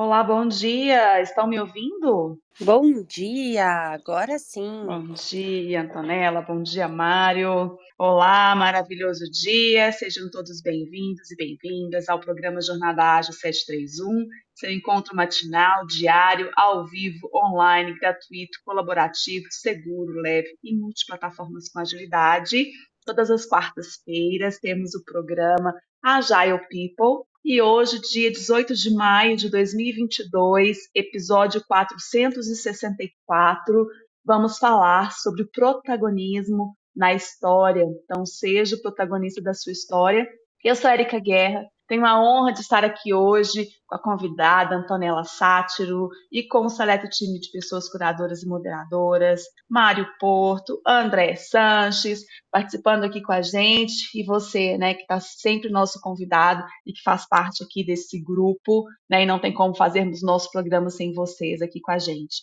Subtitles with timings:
[0.00, 1.20] Olá, bom dia.
[1.20, 2.40] Estão me ouvindo?
[2.60, 4.84] Bom dia, agora sim.
[4.86, 6.40] Bom dia, Antonella.
[6.40, 7.76] Bom dia, Mário.
[7.98, 9.90] Olá, maravilhoso dia.
[9.90, 16.86] Sejam todos bem-vindos e bem-vindas ao programa Jornada Ágil 731, seu encontro matinal, diário, ao
[16.86, 22.66] vivo, online, gratuito, colaborativo, seguro, leve e multiplataformas com agilidade.
[23.04, 25.74] Todas as quartas-feiras temos o programa
[26.04, 33.86] Agile People, e hoje, dia 18 de maio de 2022, episódio 464,
[34.22, 37.86] vamos falar sobre o protagonismo na história.
[38.04, 40.28] Então, seja o protagonista da sua história.
[40.62, 45.24] Eu sou Erika Guerra, tenho a honra de estar aqui hoje com a convidada Antonella
[45.24, 52.20] Sátiro e com o seleto time de pessoas curadoras e moderadoras, Mário Porto, André Sanches,
[52.50, 57.02] participando aqui com a gente, e você, né, que está sempre nosso convidado e que
[57.02, 61.62] faz parte aqui desse grupo, né, e não tem como fazermos nosso programa sem vocês
[61.62, 62.42] aqui com a gente.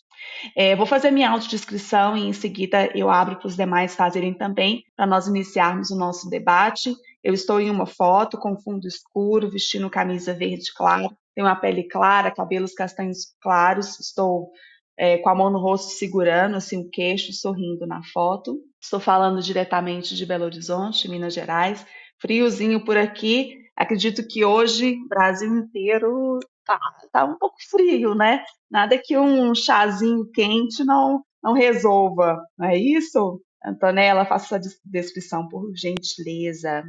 [0.55, 4.84] É, vou fazer minha autodescrição e em seguida eu abro para os demais fazerem também,
[4.96, 6.96] para nós iniciarmos o nosso debate.
[7.26, 11.84] Eu estou em uma foto com fundo escuro, vestindo camisa verde claro, tenho uma pele
[11.87, 14.51] clara, cabelos castanhos claros, estou
[14.95, 18.59] é, com a mão no rosto segurando assim o queixo, sorrindo na foto.
[18.79, 21.84] Estou falando diretamente de Belo Horizonte, Minas Gerais.
[22.21, 23.57] Friozinho por aqui.
[23.76, 26.79] Acredito que hoje o Brasil inteiro tá,
[27.12, 28.45] tá um pouco frio, né?
[28.70, 33.41] Nada que um chazinho quente não não resolva, não é isso?
[33.66, 36.84] Antonella, faça sua descrição, por gentileza.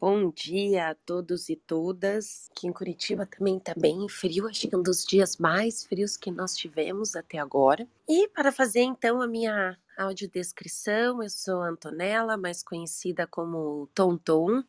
[0.00, 2.50] Bom dia a todos e todas.
[2.50, 6.16] Aqui em Curitiba também está bem frio, acho que é um dos dias mais frios
[6.16, 7.86] que nós tivemos até agora.
[8.08, 14.64] E para fazer então a minha audiodescrição, eu sou Antonella, mais conhecida como Tonton.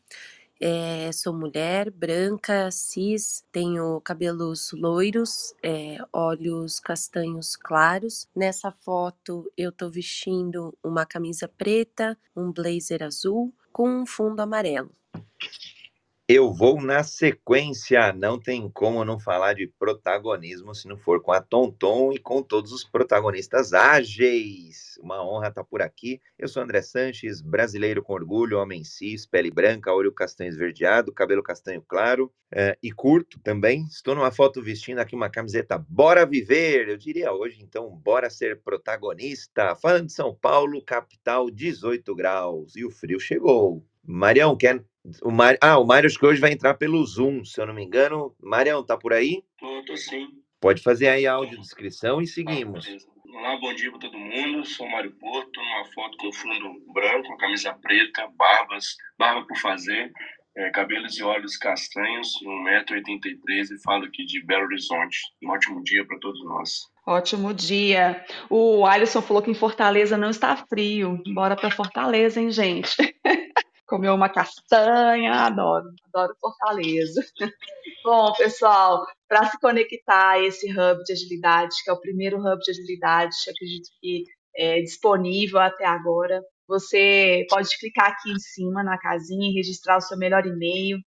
[0.62, 8.28] É, sou mulher, branca, cis, tenho cabelos loiros, é, olhos castanhos claros.
[8.36, 14.92] Nessa foto eu estou vestindo uma camisa preta, um blazer azul com um fundo amarelo.
[16.32, 21.32] Eu vou na sequência, não tem como não falar de protagonismo se não for com
[21.32, 24.96] a Tonton e com todos os protagonistas ágeis.
[25.02, 26.22] Uma honra estar por aqui.
[26.38, 31.42] Eu sou André Sanches, brasileiro com orgulho, homem cis, pele branca, olho castanho esverdeado, cabelo
[31.42, 33.88] castanho claro é, e curto também.
[33.90, 38.62] Estou numa foto vestindo aqui uma camiseta Bora Viver, eu diria hoje, então, bora ser
[38.62, 39.76] protagonista.
[39.76, 43.84] Falando de São Paulo, capital, 18 graus e o frio chegou.
[44.12, 44.84] Marião, quer
[45.22, 45.56] o Mar...
[45.62, 48.36] Ah, o Mário acho que hoje vai entrar pelo Zoom, se eu não me engano.
[48.42, 49.44] Marião, tá por aí?
[49.60, 50.28] Tô, tô sim.
[50.60, 52.88] Pode fazer aí a audiodescrição e seguimos.
[52.88, 54.66] Ah, Olá, bom dia para todo mundo.
[54.66, 60.12] Sou o Mário Porto, numa foto com fundo branco, camisa preta, barbas, barba por fazer,
[60.58, 65.20] é, cabelos e olhos castanhos, 1,83m e falo aqui de Belo Horizonte.
[65.44, 66.88] Um ótimo dia para todos nós.
[67.06, 68.26] Ótimo dia.
[68.50, 71.22] O Alisson falou que em Fortaleza não está frio.
[71.32, 72.98] Bora para Fortaleza, hein, gente?
[73.90, 77.22] Comeu uma castanha, adoro, adoro Fortaleza.
[78.06, 82.60] Bom, pessoal, para se conectar a esse hub de agilidade, que é o primeiro hub
[82.60, 88.96] de agilidade, acredito que é disponível até agora, você pode clicar aqui em cima na
[89.00, 91.00] casinha e registrar o seu melhor e-mail.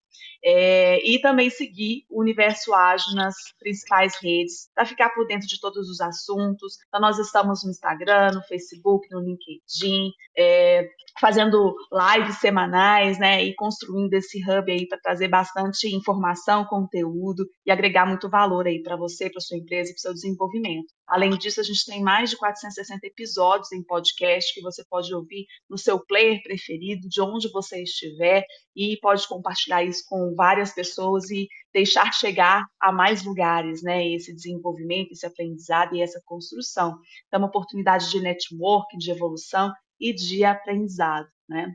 [0.44, 5.60] É, e também seguir o Universo Ágil nas principais redes para ficar por dentro de
[5.60, 6.76] todos os assuntos.
[6.88, 10.88] Então, nós estamos no Instagram, no Facebook, no LinkedIn, é,
[11.20, 17.70] fazendo lives semanais, né, e construindo esse hub aí para trazer bastante informação, conteúdo e
[17.70, 20.92] agregar muito valor aí para você, para sua empresa e para seu desenvolvimento.
[21.06, 25.44] Além disso, a gente tem mais de 460 episódios em podcast que você pode ouvir
[25.68, 28.44] no seu player preferido, de onde você estiver,
[28.74, 34.34] e pode compartilhar isso com várias pessoas e deixar chegar a mais lugares, né, esse
[34.34, 36.98] desenvolvimento, esse aprendizado e essa construção.
[37.26, 41.72] Então, uma oportunidade de network, de evolução e de aprendizado, né?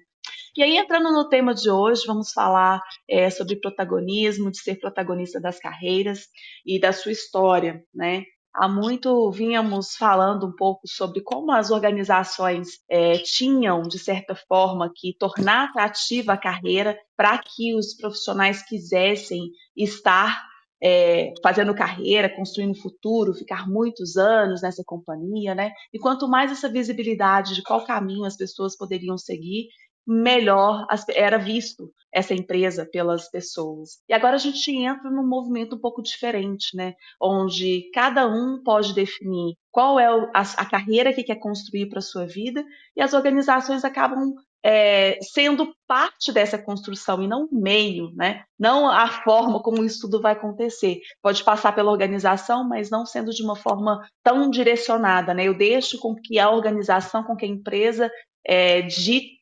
[0.55, 5.39] E aí, entrando no tema de hoje, vamos falar é, sobre protagonismo, de ser protagonista
[5.39, 6.27] das carreiras
[6.65, 8.23] e da sua história, né?
[8.53, 14.91] Há muito vínhamos falando um pouco sobre como as organizações é, tinham, de certa forma,
[14.95, 20.47] que tornar atrativa a carreira para que os profissionais quisessem estar
[20.81, 25.71] é, fazendo carreira, construindo futuro, ficar muitos anos nessa companhia, né?
[25.93, 29.67] E quanto mais essa visibilidade de qual caminho as pessoas poderiam seguir,
[30.07, 33.99] melhor era visto essa empresa pelas pessoas.
[34.07, 36.93] E agora a gente entra num movimento um pouco diferente, né?
[37.21, 42.25] Onde cada um pode definir qual é a, carreira que quer construir para a sua
[42.25, 42.63] vida
[42.95, 44.33] e as organizações acabam
[44.63, 48.43] é, sendo parte dessa construção e não meio, né?
[48.57, 50.99] não a forma como isso tudo vai acontecer.
[51.21, 55.33] Pode passar pela organização, mas não sendo de uma forma tão direcionada.
[55.33, 55.43] Né?
[55.47, 58.11] Eu deixo com que a organização, com que a empresa
[58.45, 59.36] é, dite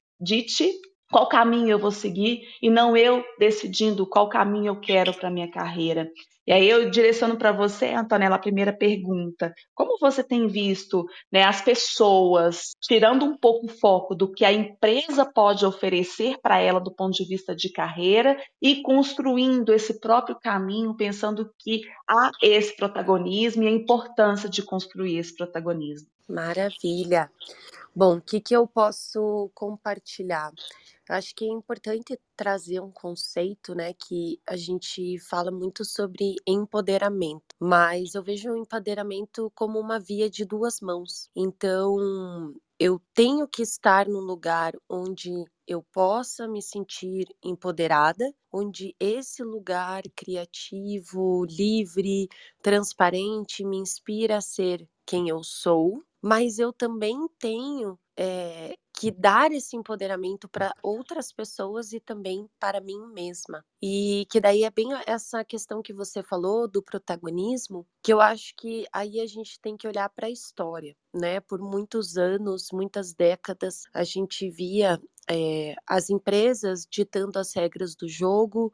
[1.12, 5.50] qual caminho eu vou seguir e não eu decidindo qual caminho eu quero para minha
[5.50, 6.10] carreira.
[6.47, 9.53] E aí eu direciono para você, Antonella, a primeira pergunta.
[9.74, 14.53] Como você tem visto né, as pessoas tirando um pouco o foco do que a
[14.53, 20.38] empresa pode oferecer para ela do ponto de vista de carreira e construindo esse próprio
[20.39, 26.07] caminho, pensando que há esse protagonismo e a importância de construir esse protagonismo?
[26.27, 27.31] Maravilha.
[27.95, 30.51] Bom, o que, que eu posso compartilhar?
[31.09, 37.43] Acho que é importante trazer um conceito, né, que a gente fala muito sobre empoderamento,
[37.59, 41.29] mas eu vejo o empoderamento como uma via de duas mãos.
[41.35, 45.31] Então, eu tenho que estar num lugar onde
[45.67, 52.27] eu possa me sentir empoderada, onde esse lugar criativo, livre,
[52.61, 59.51] transparente me inspira a ser quem eu sou, mas eu também tenho é, que dar
[59.51, 63.63] esse empoderamento para outras pessoas e também para mim mesma.
[63.81, 68.53] E que daí é bem essa questão que você falou do protagonismo, que eu acho
[68.57, 71.39] que aí a gente tem que olhar para a história, né?
[71.42, 75.00] Por muitos anos, muitas décadas, a gente via
[75.30, 78.74] é, as empresas ditando as regras do jogo,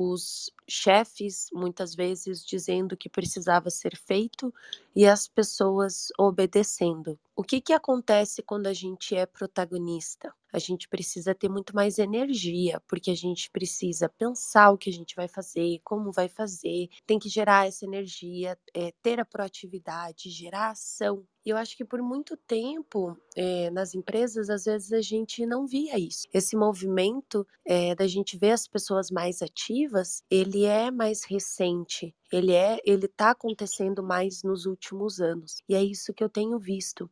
[0.00, 4.54] os chefes muitas vezes dizendo que precisava ser feito
[4.94, 7.18] e as pessoas obedecendo.
[7.34, 10.32] O que, que acontece quando a gente é protagonista?
[10.52, 14.92] A gente precisa ter muito mais energia, porque a gente precisa pensar o que a
[14.92, 20.30] gente vai fazer, como vai fazer, tem que gerar essa energia, é, ter a proatividade,
[20.30, 21.26] gerar ação.
[21.48, 25.66] E eu acho que por muito tempo é, nas empresas, às vezes a gente não
[25.66, 26.28] via isso.
[26.30, 32.14] Esse movimento é, da gente ver as pessoas mais ativas, ele é mais recente.
[32.30, 35.62] Ele é, ele está acontecendo mais nos últimos anos.
[35.66, 37.10] E é isso que eu tenho visto.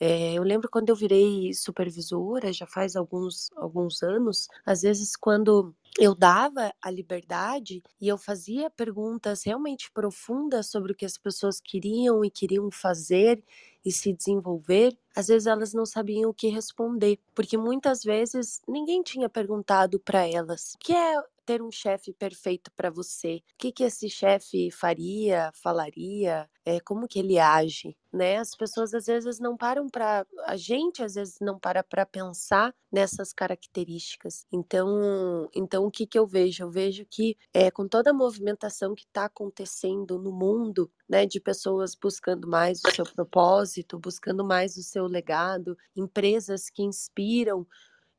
[0.00, 5.74] É, eu lembro quando eu virei supervisora, já faz alguns, alguns anos, às vezes quando
[5.98, 11.60] eu dava a liberdade e eu fazia perguntas realmente profundas sobre o que as pessoas
[11.60, 13.42] queriam e queriam fazer
[13.84, 19.02] e se desenvolver, às vezes elas não sabiam o que responder, porque muitas vezes ninguém
[19.02, 23.36] tinha perguntado para elas o que é ter um chefe perfeito para você.
[23.36, 28.36] O que, que esse chefe faria, falaria, é, como que ele age, né?
[28.36, 32.74] As pessoas às vezes não param para, a gente às vezes não para para pensar
[32.92, 34.44] nessas características.
[34.52, 36.64] Então, então o que que eu vejo?
[36.64, 41.40] Eu vejo que é, com toda a movimentação que está acontecendo no mundo, né, de
[41.40, 47.66] pessoas buscando mais o seu propósito, buscando mais o seu legado, empresas que inspiram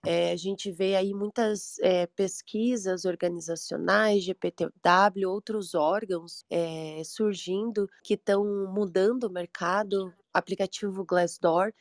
[0.06, 8.14] é, a gente vê aí muitas é, pesquisas organizacionais, GPTW, outros órgãos é, surgindo que
[8.14, 8.44] estão
[8.74, 11.74] mudando o mercado, aplicativo Glassdoor.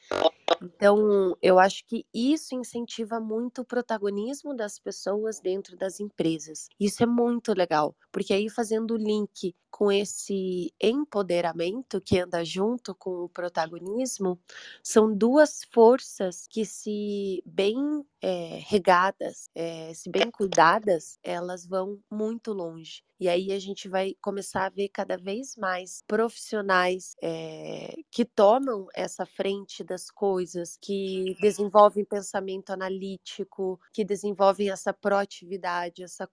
[0.60, 6.68] Então, eu acho que isso incentiva muito o protagonismo das pessoas dentro das empresas.
[6.80, 12.96] Isso é muito legal, porque aí fazendo o link com esse empoderamento que anda junto
[12.96, 14.36] com o protagonismo,
[14.82, 22.52] são duas forças que, se bem é, regadas, é, se bem cuidadas, elas vão muito
[22.52, 23.04] longe.
[23.20, 28.86] E aí a gente vai começar a ver cada vez mais profissionais é, que tomam
[28.94, 36.28] essa frente das coisas, que desenvolvem pensamento analítico, que desenvolvem essa proatividade, essa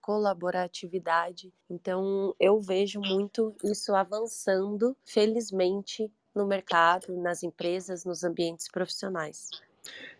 [0.00, 1.52] colaboratividade.
[1.70, 9.48] Então eu vejo muito isso avançando, felizmente, no mercado, nas empresas, nos ambientes profissionais.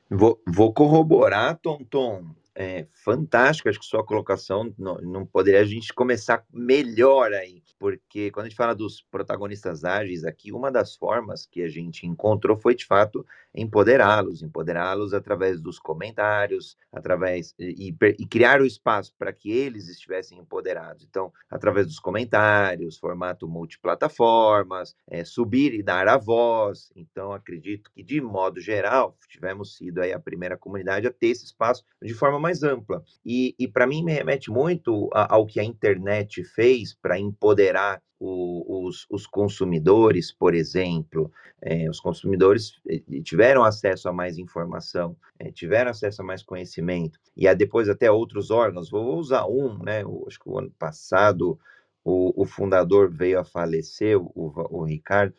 [0.08, 2.24] Vou, vou corroborar, Tonton.
[2.58, 8.30] É fantástica, acho que sua colocação não, não poderia a gente começar melhor aí, porque
[8.30, 12.56] quando a gente fala dos protagonistas ágeis aqui, uma das formas que a gente encontrou
[12.56, 19.32] foi de fato empoderá-los, empoderá-los através dos comentários, através e, e criar o espaço para
[19.32, 21.04] que eles estivessem empoderados.
[21.04, 26.92] Então, através dos comentários, formato multiplataformas, é, subir e dar a voz.
[26.94, 31.44] Então, acredito que de modo geral tivemos sido aí a primeira comunidade a ter esse
[31.44, 33.02] espaço de forma mais ampla.
[33.24, 38.86] E, e para mim me remete muito ao que a internet fez para empoderar o,
[38.86, 41.30] os, os, consumidores, por exemplo.
[41.60, 47.18] É, os consumidores eh, tiveram acesso a mais informação, é, tiveram acesso a mais conhecimento,
[47.36, 48.90] e a, depois até outros órgãos.
[48.90, 50.02] Vou usar um, né?
[50.26, 51.58] Acho que o ano passado
[52.04, 55.34] o, o fundador veio a falecer, o, o Ricardo,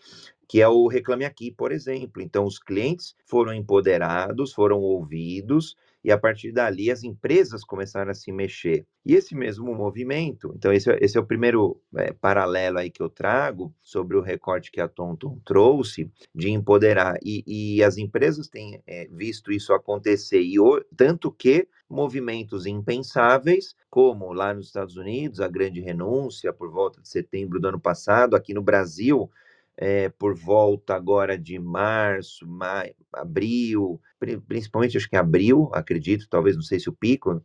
[0.47, 2.21] que é o Reclame Aqui, por exemplo.
[2.21, 8.13] Então, os clientes foram empoderados, foram ouvidos, e a partir dali as empresas começaram a
[8.13, 8.85] se mexer.
[9.05, 13.01] E esse mesmo movimento, então esse, é, esse é o primeiro é, paralelo aí que
[13.01, 18.47] eu trago sobre o recorte que a Tonton trouxe de empoderar, e, e as empresas
[18.47, 24.97] têm é, visto isso acontecer, e o, tanto que movimentos impensáveis, como lá nos Estados
[24.97, 29.29] Unidos, a grande renúncia por volta de setembro do ano passado, aqui no Brasil,
[29.77, 34.01] é, por volta agora de março, maio, abril,
[34.47, 37.41] principalmente acho que em abril, acredito, talvez não sei se o pico,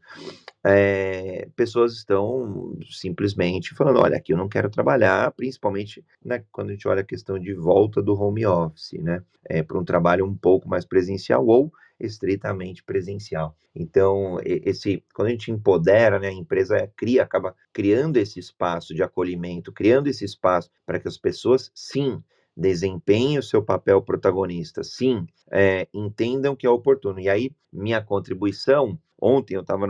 [0.64, 6.73] é, pessoas estão simplesmente falando, olha, aqui eu não quero trabalhar, principalmente né, quando a
[6.73, 10.37] gente olha a questão de volta do home office, né, é, para um trabalho um
[10.37, 13.57] pouco mais presencial ou estritamente presencial.
[13.75, 19.02] Então, esse, quando a gente empodera, né, a empresa cria, acaba criando esse espaço de
[19.02, 22.23] acolhimento, criando esse espaço para que as pessoas, sim,
[22.57, 27.19] desempenhem o seu papel protagonista, sim, é, entendam que é oportuno.
[27.21, 29.87] E aí, minha contribuição, ontem eu estava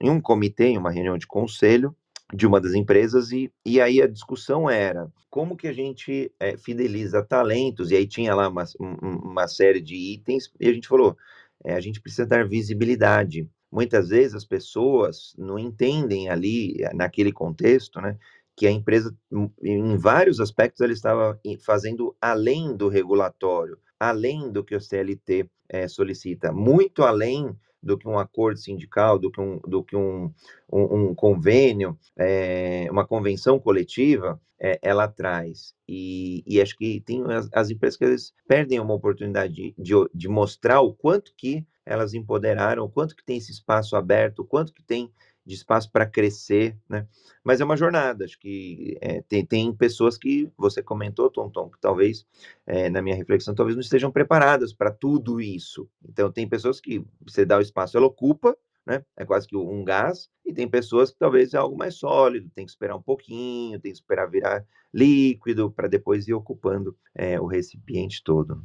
[0.00, 1.94] em um comitê, em uma reunião de conselho,
[2.34, 6.56] de uma das empresas e, e aí a discussão era como que a gente é,
[6.56, 11.16] fideliza talentos e aí tinha lá uma, uma série de itens e a gente falou
[11.64, 17.98] é, a gente precisa dar visibilidade muitas vezes as pessoas não entendem ali naquele contexto
[18.00, 18.18] né
[18.58, 19.16] que a empresa
[19.62, 25.86] em vários aspectos ela estava fazendo além do regulatório além do que o CLT é,
[25.86, 30.32] solicita muito além do que um acordo sindical, do que um, do que um,
[30.70, 35.74] um, um convênio, é, uma convenção coletiva, é, ela traz.
[35.86, 39.94] E, e, acho que tem as, as empresas que eles perdem uma oportunidade de, de,
[40.12, 44.44] de mostrar o quanto que elas empoderaram, o quanto que tem esse espaço aberto, o
[44.44, 45.10] quanto que tem
[45.48, 47.06] de espaço para crescer, né?
[47.42, 51.80] Mas é uma jornada, acho que é, tem, tem pessoas que você comentou, Tonton, que
[51.80, 52.26] talvez,
[52.66, 55.88] é, na minha reflexão, talvez não estejam preparadas para tudo isso.
[56.06, 58.54] Então, tem pessoas que você dá o espaço, ela ocupa,
[58.86, 59.02] né?
[59.16, 62.66] É quase que um gás, e tem pessoas que talvez é algo mais sólido, tem
[62.66, 64.62] que esperar um pouquinho, tem que esperar virar
[64.92, 68.62] líquido para depois ir ocupando é, o recipiente todo.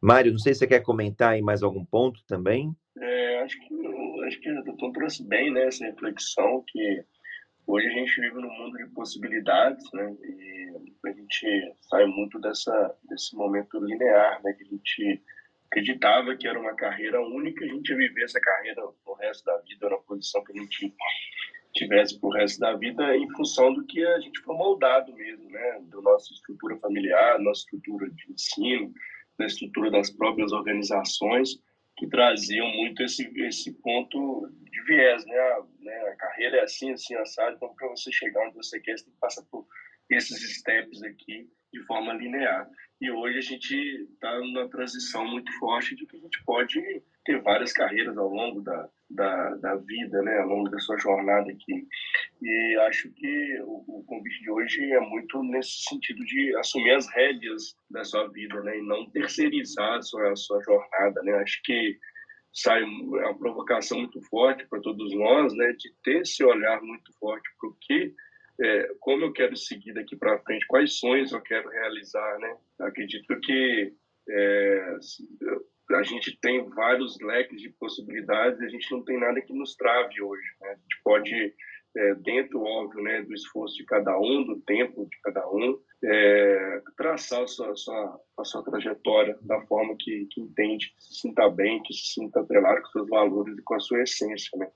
[0.00, 2.74] Mário, não sei se você quer comentar aí mais algum ponto também.
[2.98, 7.04] É, acho que acho que o doutor trouxe bem né, essa reflexão que
[7.66, 10.14] hoje a gente vive num mundo de possibilidades, né?
[10.22, 10.72] E
[11.06, 14.52] a gente sai muito dessa desse momento linear, né?
[14.52, 15.22] Que a gente
[15.66, 19.56] acreditava que era uma carreira única, a gente ia viver essa carreira o resto da
[19.58, 20.94] vida, na posição que a gente
[21.72, 25.80] tivesse pro resto da vida em função do que a gente foi moldado mesmo, né?
[25.84, 28.92] Da nossa estrutura familiar, nossa estrutura de ensino,
[29.38, 31.58] da estrutura das próprias organizações
[31.96, 35.38] que traziam muito esse, esse ponto de viés, né?
[35.38, 35.94] A, né?
[36.08, 39.14] a carreira é assim, assim, assado, então para você chegar onde você quer, você tem
[39.14, 39.66] que passar por
[40.10, 42.68] esses steps aqui de forma linear.
[43.00, 46.80] E hoje a gente está numa transição muito forte de que a gente pode
[47.24, 51.50] ter várias carreiras ao longo da, da, da vida, né, ao longo da sua jornada
[51.50, 51.86] aqui.
[52.44, 57.74] E acho que o, convite de hoje é muito nesse sentido de assumir as rédeas
[57.90, 61.32] da sua vida, né, e não terceirizar a sua, a sua jornada, né.
[61.36, 61.98] Acho que
[62.52, 67.12] sai é uma provocação muito forte para todos nós, né, de ter esse olhar muito
[67.18, 68.14] forte para o que
[68.60, 72.56] é, como eu quero seguir daqui para frente, quais sonhos eu quero realizar, né?
[72.80, 73.92] Acredito que
[74.28, 74.96] é,
[75.92, 79.74] a gente tem vários leques de possibilidades e a gente não tem nada que nos
[79.74, 80.46] trave hoje.
[80.60, 80.68] Né?
[80.68, 81.54] A gente pode,
[81.96, 86.82] é, dentro, óbvio, né, do esforço de cada um, do tempo de cada um, é,
[86.96, 91.20] traçar a sua, a, sua, a sua trajetória da forma que, que entende, que se
[91.20, 94.58] sinta bem, que se sinta atrelado com seus valores e com a sua essência.
[94.58, 94.68] Né?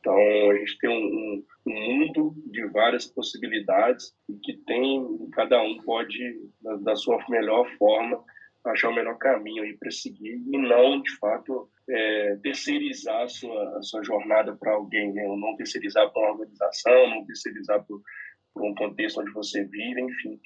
[0.00, 0.16] Então,
[0.50, 6.18] a gente tem um, um, mundo de várias possibilidades e que tem, cada um pode,
[6.60, 8.22] da, da sua melhor forma,
[8.64, 13.78] achar o melhor caminho aí para seguir e não, de fato, é, terceirizar a sua,
[13.78, 15.26] a sua jornada para alguém, né?
[15.26, 20.40] não terceirizar para uma organização, não terceirizar para um contexto onde você vive, enfim.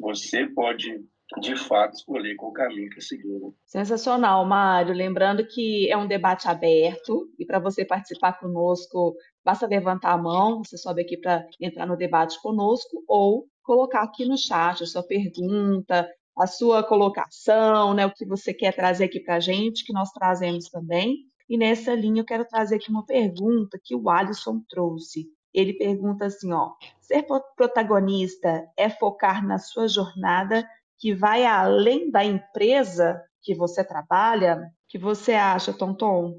[0.00, 1.04] Você pode
[1.40, 3.38] de fato escolher qual caminho que seguir.
[3.40, 3.50] Né?
[3.64, 4.94] Sensacional, Mário.
[4.94, 10.62] Lembrando que é um debate aberto e para você participar conosco, basta levantar a mão,
[10.64, 15.02] você sobe aqui para entrar no debate conosco ou colocar aqui no chat a sua
[15.02, 19.92] pergunta, a sua colocação, né, o que você quer trazer aqui para a gente, que
[19.92, 21.18] nós trazemos também.
[21.48, 25.26] E nessa linha eu quero trazer aqui uma pergunta que o Alisson trouxe.
[25.54, 27.24] Ele pergunta assim, ó, ser
[27.56, 34.70] protagonista é focar na sua jornada que vai além da empresa que você trabalha?
[34.88, 36.34] Que você acha, Tonton?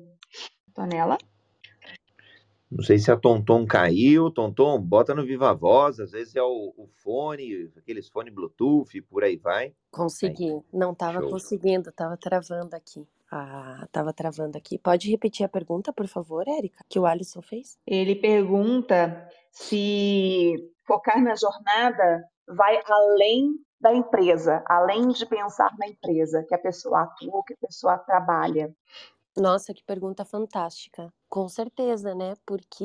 [0.73, 1.17] Tonela?
[2.69, 4.29] Não sei se a Tonton caiu.
[4.29, 5.99] Tonton, bota no Viva Voz.
[5.99, 9.73] Às vezes é o, o fone, aqueles fone Bluetooth, por aí vai.
[9.91, 10.51] Consegui.
[10.51, 10.61] Aí.
[10.73, 13.07] Não estava conseguindo, estava travando aqui.
[13.31, 14.77] Ah, estava travando aqui.
[14.77, 17.77] Pode repetir a pergunta, por favor, Érica, que o Alisson fez?
[17.85, 26.43] Ele pergunta se focar na jornada vai além da empresa, além de pensar na empresa,
[26.47, 28.73] que a pessoa atua, que a pessoa trabalha.
[29.39, 31.13] Nossa, que pergunta fantástica.
[31.29, 32.33] Com certeza, né?
[32.45, 32.83] Porque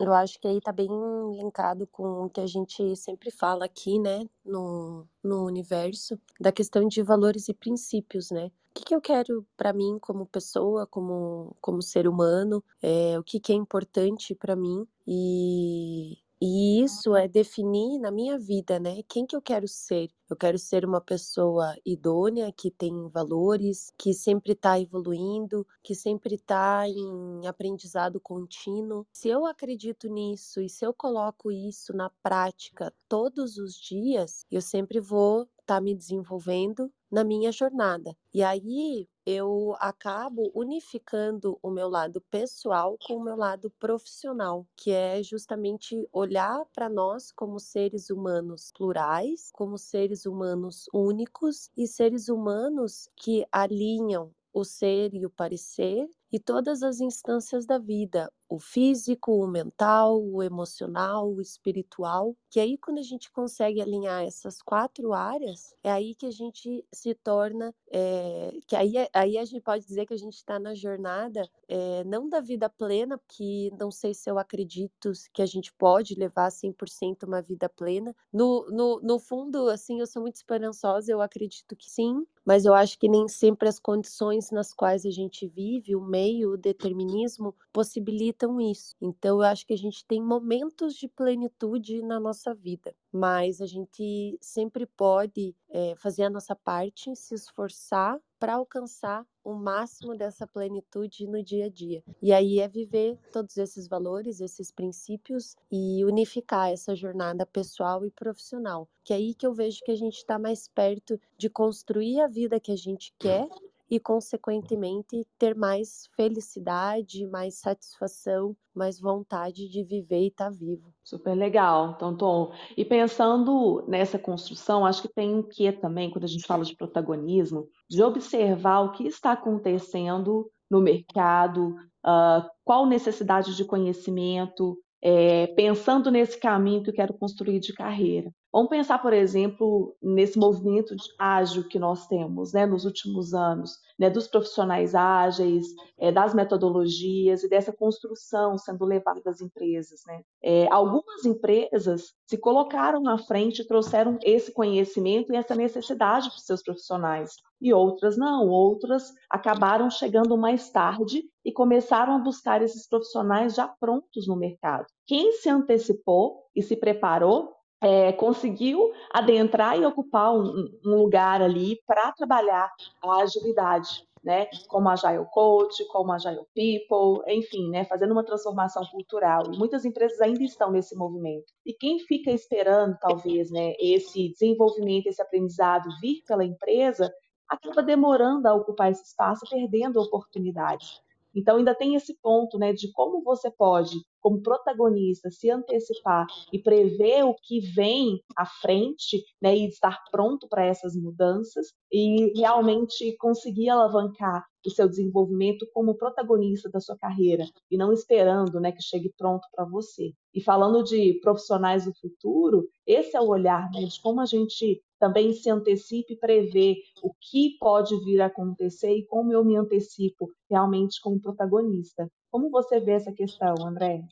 [0.00, 0.88] eu acho que aí tá bem
[1.36, 4.24] linkado com o que a gente sempre fala aqui, né?
[4.44, 8.46] No, no universo, da questão de valores e princípios, né?
[8.46, 13.22] O que, que eu quero para mim como pessoa, como, como ser humano, é, o
[13.22, 19.02] que, que é importante para mim e, e isso é definir na minha vida, né?
[19.08, 20.10] Quem que eu quero ser?
[20.34, 26.34] Eu quero ser uma pessoa idônea, que tem valores, que sempre está evoluindo, que sempre
[26.34, 29.06] está em aprendizado contínuo.
[29.12, 34.60] Se eu acredito nisso e se eu coloco isso na prática todos os dias, eu
[34.60, 38.16] sempre vou estar tá me desenvolvendo na minha jornada.
[38.32, 44.90] E aí eu acabo unificando o meu lado pessoal com o meu lado profissional, que
[44.90, 52.28] é justamente olhar para nós como seres humanos plurais, como seres humanos únicos e seres
[52.28, 58.58] humanos que alinham o ser e o parecer e todas as instâncias da vida, o
[58.58, 64.62] físico, o mental, o emocional, o espiritual, que aí quando a gente consegue alinhar essas
[64.62, 69.62] quatro áreas, é aí que a gente se torna, é, que aí, aí a gente
[69.62, 73.90] pode dizer que a gente está na jornada é, não da vida plena, que não
[73.90, 78.14] sei se eu acredito que a gente pode levar 100% uma vida plena.
[78.32, 82.74] No, no, no fundo, assim, eu sou muito esperançosa, eu acredito que sim, mas eu
[82.74, 87.54] acho que nem sempre as condições nas quais a gente vive, o meio, o determinismo,
[87.72, 88.94] possibilitam isso.
[89.00, 93.66] Então, eu acho que a gente tem momentos de plenitude na nossa vida, mas a
[93.66, 100.46] gente sempre pode é, fazer a nossa parte, se esforçar para alcançar o máximo dessa
[100.46, 102.02] plenitude no dia a dia.
[102.20, 108.10] E aí é viver todos esses valores, esses princípios e unificar essa jornada pessoal e
[108.10, 108.88] profissional.
[109.02, 112.26] Que é aí que eu vejo que a gente está mais perto de construir a
[112.26, 113.48] vida que a gente quer
[113.94, 120.92] e, consequentemente, ter mais felicidade, mais satisfação, mais vontade de viver e estar tá vivo.
[121.04, 122.52] Super legal, então, Tom.
[122.76, 126.74] E pensando nessa construção, acho que tem um quê também, quando a gente fala de
[126.74, 135.46] protagonismo, de observar o que está acontecendo no mercado, uh, qual necessidade de conhecimento, é,
[135.54, 138.28] pensando nesse caminho que eu quero construir de carreira.
[138.54, 144.08] Vamos pensar, por exemplo, nesse movimento ágil que nós temos né, nos últimos anos, né,
[144.08, 145.66] dos profissionais ágeis,
[145.98, 150.02] é, das metodologias e dessa construção sendo levada às empresas.
[150.06, 150.22] Né?
[150.40, 156.36] É, algumas empresas se colocaram na frente e trouxeram esse conhecimento e essa necessidade para
[156.36, 162.62] os seus profissionais, e outras não, outras acabaram chegando mais tarde e começaram a buscar
[162.62, 164.86] esses profissionais já prontos no mercado.
[165.06, 167.52] Quem se antecipou e se preparou
[167.84, 174.46] é, conseguiu adentrar e ocupar um, um lugar ali para trabalhar a agilidade, né?
[174.68, 177.84] Como Agile Coach, como Agile People, enfim, né?
[177.84, 179.42] Fazendo uma transformação cultural.
[179.58, 181.52] Muitas empresas ainda estão nesse movimento.
[181.64, 187.12] E quem fica esperando, talvez, né, esse desenvolvimento, esse aprendizado vir pela empresa,
[187.46, 191.02] acaba demorando a ocupar esse espaço, perdendo oportunidades.
[191.34, 196.58] Então, ainda tem esse ponto né, de como você pode, como protagonista, se antecipar e
[196.58, 203.14] prever o que vem à frente né, e estar pronto para essas mudanças e realmente
[203.18, 208.82] conseguir alavancar o seu desenvolvimento como protagonista da sua carreira e não esperando né, que
[208.82, 210.14] chegue pronto para você.
[210.32, 214.82] E falando de profissionais do futuro, esse é o olhar né, de como a gente
[214.98, 219.54] também se antecipe e prevê o que pode vir a acontecer e como eu me
[219.54, 222.08] antecipo realmente como protagonista.
[222.34, 224.02] Como você vê essa questão, André?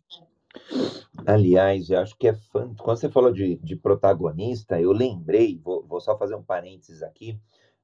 [1.26, 2.72] Aliás, eu acho que é fã.
[2.78, 7.36] Quando você falou de, de protagonista, eu lembrei, vou, vou, só fazer um parênteses aqui.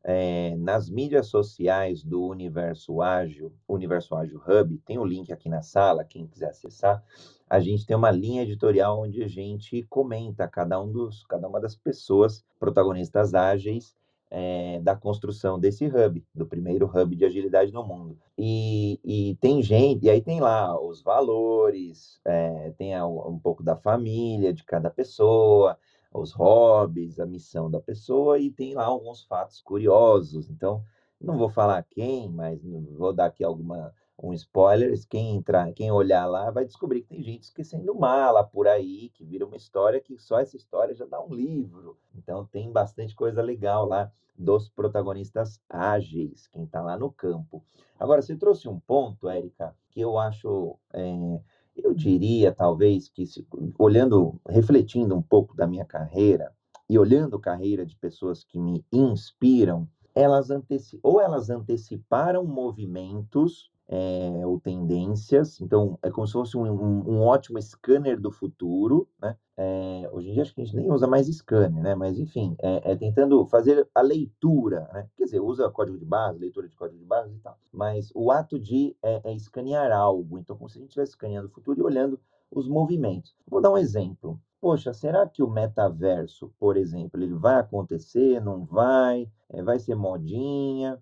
[0.05, 5.49] É, nas mídias sociais do Universo Ágil, Universo Ágil Hub, tem o um link aqui
[5.49, 7.03] na sala, quem quiser acessar
[7.49, 11.61] a gente tem uma linha editorial onde a gente comenta cada um dos, cada uma
[11.61, 13.97] das pessoas protagonistas ágeis
[14.31, 18.19] é, da construção desse hub, do primeiro hub de agilidade no mundo.
[18.37, 23.77] E, e tem gente, e aí tem lá os valores, é, tem um pouco da
[23.77, 25.79] família de cada pessoa,
[26.13, 30.51] os hobbies, a missão da pessoa, e tem lá alguns fatos curiosos.
[30.51, 30.83] Então,
[31.21, 32.61] não vou falar quem, mas
[32.97, 37.23] vou dar aqui alguma um spoiler, quem entrar, quem olhar lá vai descobrir que tem
[37.23, 41.23] gente esquecendo mala por aí, que vira uma história que só essa história já dá
[41.23, 41.97] um livro.
[42.15, 47.65] Então tem bastante coisa legal lá dos protagonistas ágeis, quem está lá no campo.
[47.99, 51.41] Agora, você trouxe um ponto, Érica, que eu acho, é,
[51.77, 53.47] eu diria talvez que se,
[53.79, 56.53] olhando, refletindo um pouco da minha carreira
[56.89, 63.71] e olhando a carreira de pessoas que me inspiram, elas anteci ou elas anteciparam movimentos
[63.89, 65.61] é, ou tendências.
[65.61, 69.37] Então, é como se fosse um, um, um ótimo scanner do futuro, né?
[69.57, 71.95] É, hoje em dia acho que a gente nem usa mais scanner, né?
[71.95, 75.09] Mas enfim, é, é tentando fazer a leitura, né?
[75.17, 77.59] Quer dizer, usa código de base, leitura de código de base e tal.
[77.73, 80.39] Mas o ato de é, é escanear algo.
[80.39, 82.21] Então, como se a gente estivesse escaneando o futuro e olhando
[82.51, 83.35] os movimentos.
[83.47, 84.41] Vou dar um exemplo.
[84.61, 88.41] Poxa, será que o metaverso, por exemplo, ele vai acontecer?
[88.41, 89.31] Não vai?
[89.49, 91.01] É, vai ser modinha?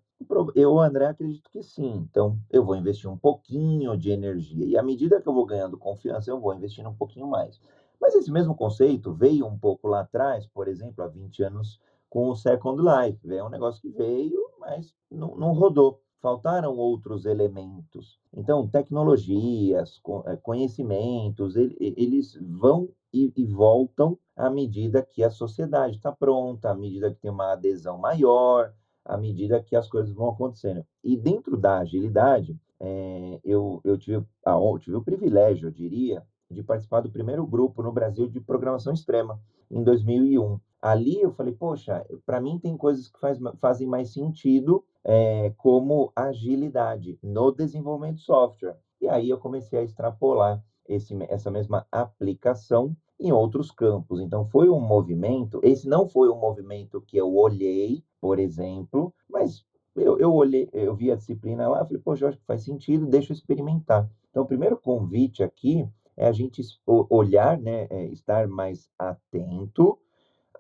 [0.55, 2.07] Eu, André, acredito que sim.
[2.11, 4.65] Então, eu vou investir um pouquinho de energia.
[4.65, 7.61] E à medida que eu vou ganhando confiança, eu vou investindo um pouquinho mais.
[8.01, 12.29] Mas esse mesmo conceito veio um pouco lá atrás, por exemplo, há 20 anos, com
[12.29, 13.33] o Second Life.
[13.33, 16.01] É um negócio que veio, mas não, não rodou.
[16.21, 18.19] Faltaram outros elementos.
[18.33, 26.13] Então, tecnologias, é, conhecimentos, eles vão e, e voltam à medida que a sociedade está
[26.13, 28.73] pronta, à medida que tem uma adesão maior,
[29.07, 30.85] à medida que as coisas vão acontecendo.
[31.03, 36.63] E dentro da agilidade, é, eu, eu, tive, eu tive o privilégio, eu diria, de
[36.63, 39.41] participar do primeiro grupo no Brasil de programação extrema,
[39.71, 40.61] em 2001.
[40.81, 46.13] Ali eu falei, poxa, para mim tem coisas que faz, fazem mais sentido, é, como
[46.15, 48.77] agilidade no desenvolvimento de software.
[49.01, 54.21] E aí eu comecei a extrapolar esse, essa mesma aplicação em outros campos.
[54.21, 55.61] Então, foi um movimento.
[55.63, 60.97] Esse não foi um movimento que eu olhei, por exemplo, mas eu, eu olhei, eu
[60.97, 64.11] vi a disciplina lá, falei, poxa, eu acho que faz sentido, deixa eu experimentar.
[64.29, 69.97] Então, o primeiro convite aqui é a gente olhar, né, é estar mais atento.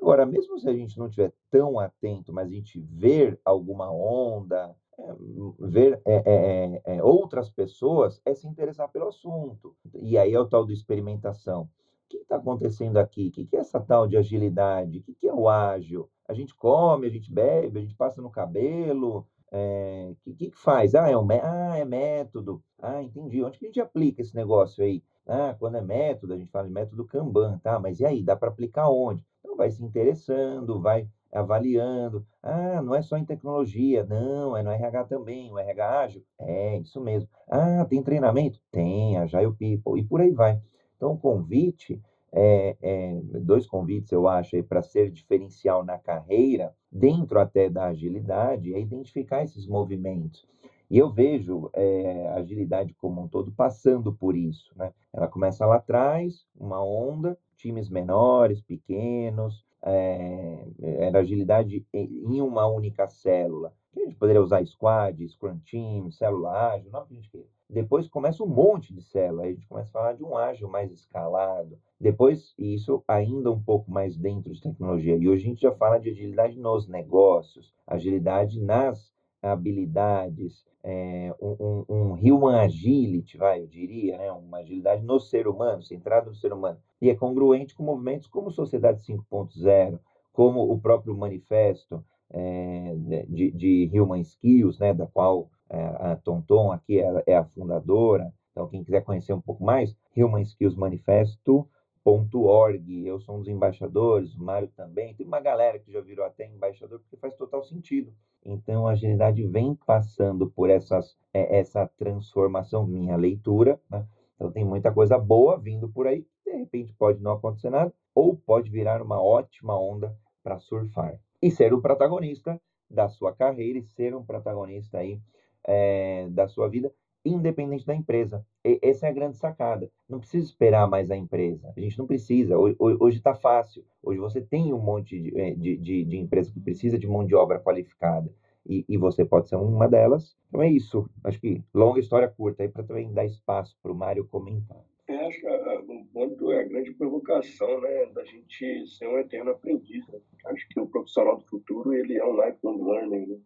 [0.00, 4.72] Agora, mesmo se a gente não estiver tão atento, mas a gente ver alguma onda,
[4.96, 5.14] é,
[5.58, 9.74] ver é, é, é, é, outras pessoas, é se interessar pelo assunto.
[9.92, 11.68] E aí é o tal do experimentação.
[12.06, 13.28] O que está acontecendo aqui?
[13.28, 14.98] O que, é essa tal de agilidade?
[14.98, 16.08] O que, é o ágil?
[16.28, 19.18] A gente come, a gente bebe, a gente passa no cabelo.
[19.18, 20.94] O é, que, que, faz?
[20.94, 22.62] Ah é, um, ah, é método.
[22.80, 23.42] Ah, entendi.
[23.42, 25.02] Onde que a gente aplica esse negócio aí?
[25.26, 27.80] Ah, quando é método, a gente fala de método Kanban, tá?
[27.80, 29.26] Mas e aí, dá para aplicar onde?
[29.40, 32.24] Então vai se interessando, vai avaliando.
[32.40, 36.24] Ah, não é só em tecnologia, não, é no RH também, o RH ágil?
[36.38, 37.28] É, isso mesmo.
[37.48, 38.60] Ah, tem treinamento?
[38.70, 40.60] Tem, Agile People, e por aí vai.
[40.96, 42.00] Então, o convite,
[42.32, 48.74] é, é, dois convites eu acho para ser diferencial na carreira, dentro até da agilidade,
[48.74, 50.46] é identificar esses movimentos.
[50.88, 54.72] E eu vejo é, a agilidade como um todo passando por isso.
[54.76, 54.92] Né?
[55.12, 63.08] Ela começa lá atrás, uma onda, times menores, pequenos, é, era agilidade em uma única
[63.08, 63.72] célula.
[63.96, 67.45] A gente poderia usar squad, scrum team, célula ágil, não que a gente.
[67.68, 70.68] Depois começa um monte de célula, aí a gente começa a falar de um ágil
[70.68, 71.78] mais escalado.
[72.00, 75.16] Depois, isso ainda um pouco mais dentro de tecnologia.
[75.16, 81.56] E hoje a gente já fala de agilidade nos negócios, agilidade nas habilidades, é, um,
[81.58, 84.30] um, um human agility, vai, eu diria, né?
[84.30, 86.78] uma agilidade no ser humano, centrado no ser humano.
[87.00, 89.98] E é congruente com movimentos como Sociedade 5.0,
[90.32, 92.94] como o próprio manifesto é,
[93.28, 94.94] de, de Human Skills, né?
[94.94, 98.32] da qual a Tonton aqui é, é, a fundadora.
[98.52, 101.68] Então, quem quiser conhecer um pouco mais, Human Skills Manifesto,
[102.04, 103.06] .org.
[103.06, 105.14] Eu sou um dos embaixadores, o Mário também.
[105.14, 108.12] Tem uma galera que já virou até embaixador, porque faz total sentido.
[108.44, 113.80] Então, a agilidade vem passando por essas, é, essa transformação, minha leitura.
[113.90, 114.06] Né?
[114.36, 116.24] Então, tem muita coisa boa vindo por aí.
[116.44, 121.18] De repente, pode não acontecer nada, ou pode virar uma ótima onda para surfar.
[121.42, 125.20] E ser o protagonista da sua carreira e ser um protagonista aí
[125.66, 126.92] é, da sua vida
[127.26, 128.44] independente da empresa.
[128.64, 129.90] E, essa é a grande sacada.
[130.08, 131.72] Não precisa esperar mais a empresa.
[131.76, 132.56] A gente não precisa.
[132.56, 133.84] Hoje está fácil.
[134.02, 137.26] Hoje você tem um monte de, eh, de, de, de empresa que precisa de mão
[137.26, 138.32] de obra qualificada.
[138.68, 140.36] E, e, você pode ser uma delas.
[140.48, 141.08] Então é isso.
[141.22, 144.84] Acho que longa história curta aí para também dar espaço para o Mário comentar.
[145.08, 145.48] É, acho que
[145.88, 150.04] um ponto é a grande provocação, né, da gente ser um eterno aprendiz.
[150.08, 150.18] Né?
[150.46, 153.26] Acho que o profissional do futuro ele é um lifelong learning.
[153.26, 153.36] Né?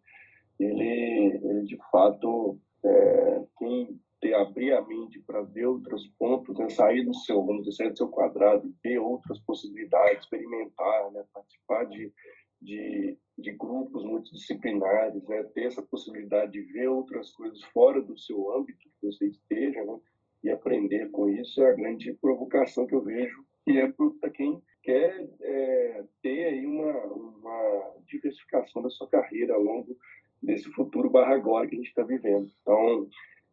[0.60, 6.68] Ele, ele de fato é, quem ter, abrir a mente para ver outros pontos, né,
[6.68, 11.84] sair do seu, vamos dizer, sair do seu quadrado, ver outras possibilidades, experimentar, né, participar
[11.84, 12.12] de,
[12.60, 15.42] de, de grupos multidisciplinares, né?
[15.54, 19.98] ter essa possibilidade de ver outras coisas fora do seu âmbito que você esteja, né?
[20.44, 24.62] e aprender com isso é a grande provocação que eu vejo, que é para quem
[24.82, 29.96] quer é, ter aí uma, uma diversificação da sua carreira ao longo
[30.42, 32.50] desse futuro barra agora que a gente está vivendo.
[32.62, 33.08] Então,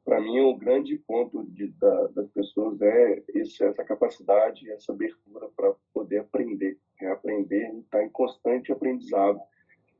[0.06, 5.50] para mim, o grande ponto de, da, das pessoas é esse, essa capacidade, essa abertura
[5.56, 9.40] para poder aprender, reaprender e estar tá em constante aprendizado.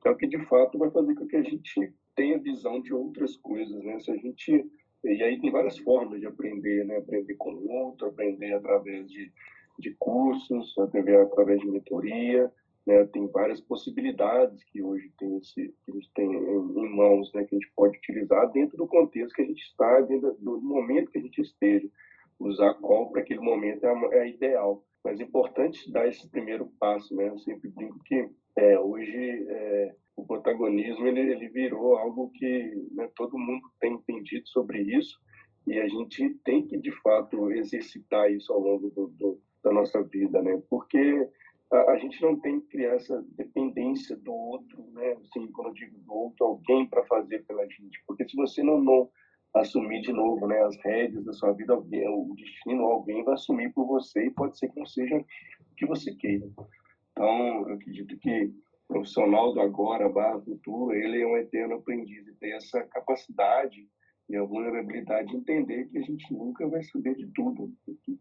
[0.06, 3.36] É o que, de fato, vai fazer com que a gente tenha visão de outras
[3.36, 3.84] coisas.
[3.84, 4.00] Né?
[4.00, 4.66] Se a gente
[5.04, 6.98] e aí tem várias formas de aprender, né?
[6.98, 9.32] Aprender com o outro, aprender através de,
[9.80, 12.52] de cursos, aprender através de mentoria,
[12.88, 13.06] né?
[13.08, 17.44] Tem várias possibilidades que hoje tem esse, que a gente tem em, mãos, né?
[17.44, 21.12] Que a gente pode utilizar dentro do contexto que a gente está, dentro do momento
[21.12, 21.88] que a gente esteja.
[22.40, 24.84] Usar qual para aquele momento é, é ideal.
[25.04, 27.28] Mas é importante dar esse primeiro passo, né?
[27.28, 33.10] Eu sempre brinco que é, hoje é, o protagonismo ele, ele virou algo que né,
[33.16, 35.20] todo mundo tem entendido sobre isso
[35.66, 40.02] e a gente tem que de fato exercitar isso ao longo do, do, da nossa
[40.02, 40.62] vida, né?
[40.70, 41.28] Porque
[41.72, 45.14] a, a, gente não tem essa dependência do outro, né?
[45.14, 48.82] Assim, quando eu digo do outro, alguém para fazer pela gente, porque se você não,
[48.82, 49.10] não
[49.56, 53.72] assumir de novo, né, as rédeas da sua vida, alguém, o destino, alguém vai assumir
[53.74, 56.48] por você e pode ser que não seja o que você queira.
[57.12, 58.54] Então, eu acredito que
[58.88, 63.88] profissional do agora barra futuro, ele é um eterno aprendiz e tem essa capacidade
[64.30, 67.74] e a vulnerabilidade de entender que a gente nunca vai saber de tudo.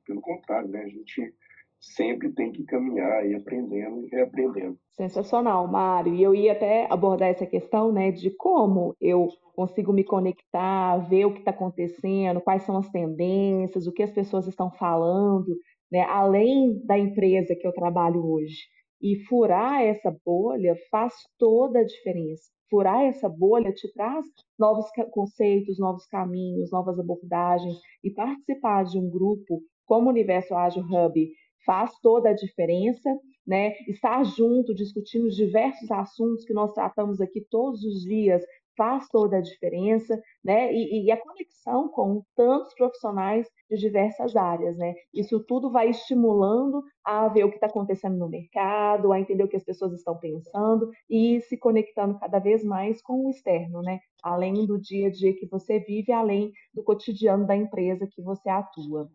[0.04, 0.82] Pelo contrário, né?
[0.82, 1.34] A gente
[1.80, 4.78] sempre tem que caminhar e aprendendo e reaprendendo.
[4.92, 6.14] Sensacional, Mário.
[6.14, 11.26] E eu ia até abordar essa questão, né, de como eu consigo me conectar, ver
[11.26, 15.56] o que está acontecendo, quais são as tendências, o que as pessoas estão falando,
[15.90, 18.56] né, além da empresa que eu trabalho hoje.
[19.00, 22.50] E furar essa bolha faz toda a diferença.
[22.68, 24.24] Furar essa bolha te traz
[24.58, 27.76] novos conceitos, novos caminhos, novas abordagens.
[28.02, 31.30] E participar de um grupo como o Universo Ágil Hub
[31.66, 33.10] faz toda a diferença,
[33.46, 33.74] né?
[33.88, 38.42] Estar junto, discutindo diversos assuntos que nós tratamos aqui todos os dias,
[38.76, 40.72] faz toda a diferença, né?
[40.72, 44.94] E, e, a conexão com tantos profissionais de diversas áreas, né?
[45.12, 49.48] Isso tudo vai estimulando a ver o que está acontecendo no mercado, a entender o
[49.48, 54.00] que as pessoas estão pensando e se conectando cada vez mais com o externo, né?
[54.22, 58.48] Além do dia a dia que você vive, além do cotidiano da empresa que você
[58.48, 59.08] atua.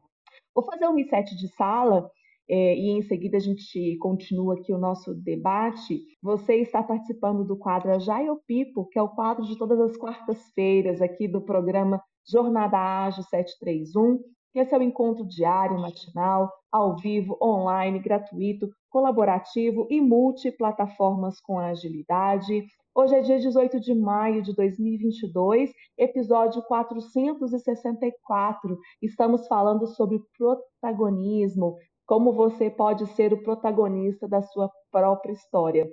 [0.53, 2.09] Vou fazer um reset de sala
[2.53, 6.01] é, e em seguida a gente continua aqui o nosso debate.
[6.21, 11.01] Você está participando do quadro Agile People, que é o quadro de todas as quartas-feiras
[11.01, 14.19] aqui do programa Jornada Ágil 731,
[14.51, 22.65] que é seu encontro diário, matinal, ao vivo, online, gratuito, colaborativo e multiplataformas com agilidade.
[22.93, 28.77] Hoje é dia 18 de maio de 2022, episódio 464.
[29.01, 35.87] Estamos falando sobre protagonismo, como você pode ser o protagonista da sua própria história.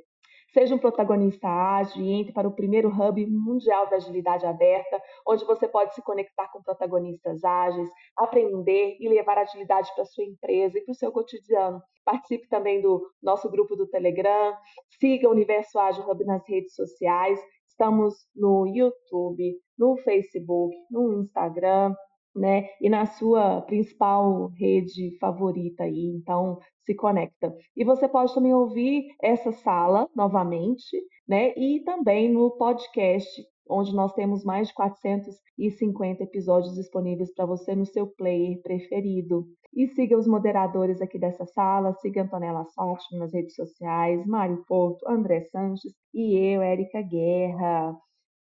[0.53, 5.45] Seja um protagonista ágil e entre para o primeiro hub mundial da agilidade aberta, onde
[5.45, 10.79] você pode se conectar com protagonistas ágeis, aprender e levar agilidade para a sua empresa
[10.79, 11.83] e para o seu cotidiano.
[12.03, 14.57] Participe também do nosso grupo do Telegram,
[14.99, 17.39] siga o Universo Ágil Hub nas redes sociais.
[17.69, 21.95] Estamos no YouTube, no Facebook, no Instagram,
[22.39, 22.69] né?
[22.81, 27.55] E na sua principal rede favorita aí, então se conecta.
[27.77, 30.97] E você pode também ouvir essa sala novamente,
[31.29, 31.53] né?
[31.57, 33.29] E também no podcast,
[33.69, 39.47] onde nós temos mais de 450 episódios disponíveis para você no seu player preferido.
[39.75, 45.07] E siga os moderadores aqui dessa sala, siga Antonella Sotti nas redes sociais, Mário Porto,
[45.07, 47.95] André Sanches e eu, Érica Guerra.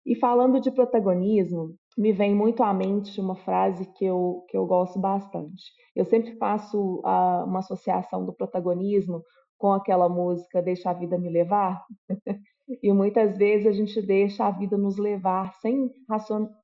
[0.05, 4.65] E falando de protagonismo, me vem muito à mente uma frase que eu, que eu
[4.65, 5.63] gosto bastante.
[5.95, 9.23] Eu sempre faço uh, uma associação do protagonismo
[9.57, 11.85] com aquela música Deixa a Vida Me Levar.
[12.83, 15.89] e muitas vezes a gente deixa a vida nos levar sem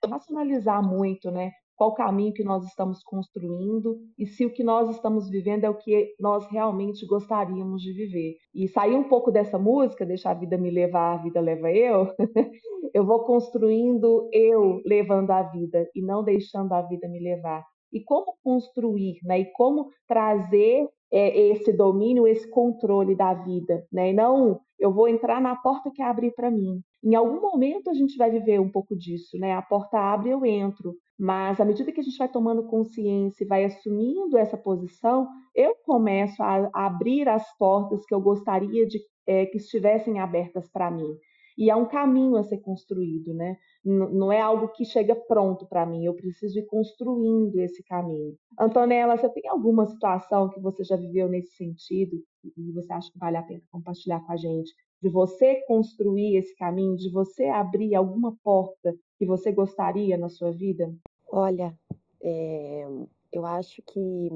[0.03, 1.51] racionalizar muito, né?
[1.81, 5.79] Qual caminho que nós estamos construindo e se o que nós estamos vivendo é o
[5.79, 8.35] que nós realmente gostaríamos de viver.
[8.53, 12.05] E sair um pouco dessa música, deixar a vida me levar, a vida leva eu,
[12.93, 17.65] eu vou construindo eu levando a vida e não deixando a vida me levar.
[17.91, 19.39] E como construir, né?
[19.39, 24.11] E como trazer é, esse domínio, esse controle da vida, né?
[24.11, 26.81] E não eu vou entrar na porta que abre para mim.
[27.03, 29.53] Em algum momento a gente vai viver um pouco disso, né?
[29.53, 30.95] A porta abre, eu entro.
[31.19, 35.75] Mas à medida que a gente vai tomando consciência e vai assumindo essa posição, eu
[35.85, 41.15] começo a, abrir as portas que eu gostaria de é, que estivessem abertas para mim.
[41.57, 43.57] E é um caminho a ser construído, né?
[43.83, 48.37] não é algo que chega pronto para mim, eu preciso ir construindo esse caminho.
[48.59, 53.17] Antonella, você tem alguma situação que você já viveu nesse sentido e você acha que
[53.17, 54.71] vale a pena compartilhar com a gente?
[55.01, 60.51] De você construir esse caminho, de você abrir alguma porta que você gostaria na sua
[60.51, 60.93] vida?
[61.27, 61.75] Olha,
[62.21, 62.87] é,
[63.31, 64.29] eu acho que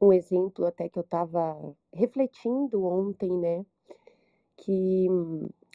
[0.00, 1.56] um exemplo até que eu estava
[1.92, 3.64] refletindo ontem, né?
[4.56, 5.06] Que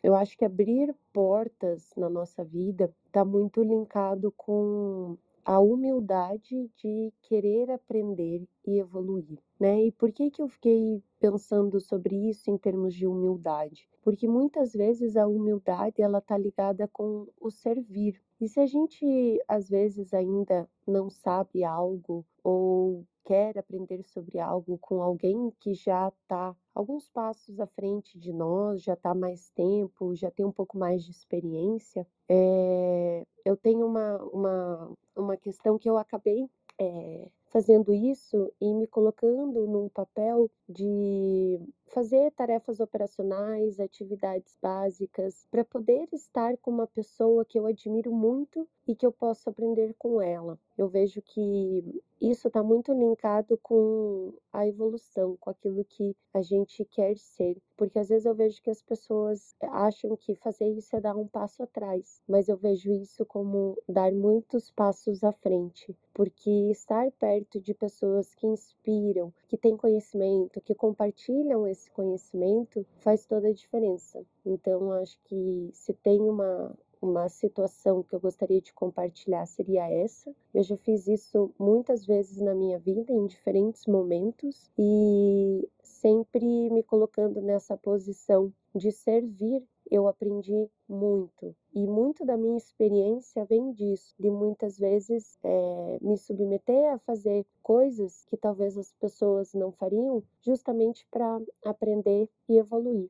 [0.03, 7.13] eu acho que abrir portas na nossa vida está muito linkado com a humildade de
[7.21, 9.85] querer aprender e evoluir, né?
[9.85, 13.87] E por que que eu fiquei pensando sobre isso em termos de humildade?
[14.01, 18.21] Porque muitas vezes a humildade ela tá ligada com o servir.
[18.43, 24.77] E se a gente às vezes ainda não sabe algo ou quer aprender sobre algo
[24.79, 30.13] com alguém que já está alguns passos à frente de nós, já está mais tempo,
[30.13, 35.89] já tem um pouco mais de experiência, é, eu tenho uma, uma, uma questão que
[35.89, 41.61] eu acabei é, fazendo isso e me colocando num papel de
[41.93, 48.67] fazer tarefas operacionais, atividades básicas, para poder estar com uma pessoa que eu admiro muito
[48.87, 50.59] e que eu posso aprender com ela.
[50.75, 56.83] Eu vejo que isso está muito linkado com a evolução, com aquilo que a gente
[56.85, 57.61] quer ser.
[57.75, 61.27] Porque às vezes eu vejo que as pessoas acham que fazer isso é dar um
[61.27, 65.95] passo atrás, mas eu vejo isso como dar muitos passos à frente.
[66.13, 73.25] Porque estar perto de pessoas que inspiram, que têm conhecimento, que compartilham esse conhecimento, faz
[73.25, 74.25] toda a diferença.
[74.45, 80.33] Então, acho que se tem uma, uma situação que eu gostaria de compartilhar seria essa.
[80.53, 86.81] Eu já fiz isso muitas vezes na minha vida, em diferentes momentos, e sempre me
[86.81, 89.63] colocando nessa posição de servir,
[89.93, 91.55] eu aprendi muito.
[91.71, 97.45] E muito da minha experiência vem disso, de muitas vezes é, me submeter a fazer
[97.61, 103.07] coisas que talvez as pessoas não fariam, justamente para aprender e evoluir.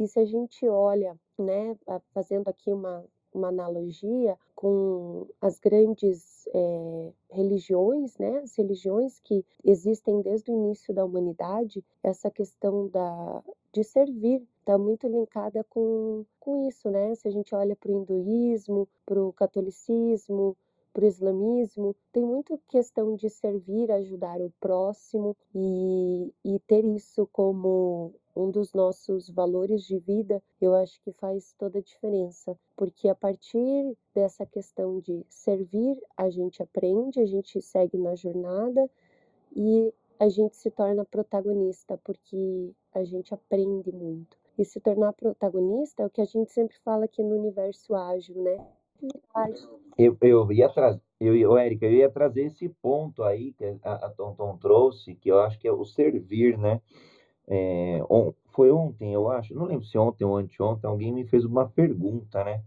[0.00, 1.76] E se a gente olha, né,
[2.14, 8.38] fazendo aqui uma uma analogia com as grandes é, religiões, né?
[8.38, 14.78] As religiões que existem desde o início da humanidade, essa questão da, de servir está
[14.78, 17.14] muito linkada com, com isso, né?
[17.14, 20.56] Se a gente olha para o hinduísmo, para o catolicismo,
[20.92, 27.28] para o islamismo, tem muito questão de servir, ajudar o próximo e, e ter isso
[27.30, 33.08] como um dos nossos valores de vida, eu acho que faz toda a diferença, porque
[33.08, 38.90] a partir dessa questão de servir, a gente aprende, a gente segue na jornada
[39.54, 44.43] e a gente se torna protagonista, porque a gente aprende muito.
[44.58, 48.36] E se tornar protagonista é o que a gente sempre fala aqui no universo ágil,
[48.42, 48.64] né?
[49.98, 54.10] Eu, eu ia trazer, eu, Érica, eu ia trazer esse ponto aí que a, a
[54.10, 56.80] Tom trouxe, que eu acho que é o servir, né?
[57.46, 61.44] É, on, foi ontem, eu acho, não lembro se ontem ou anteontem, alguém me fez
[61.44, 62.62] uma pergunta, né?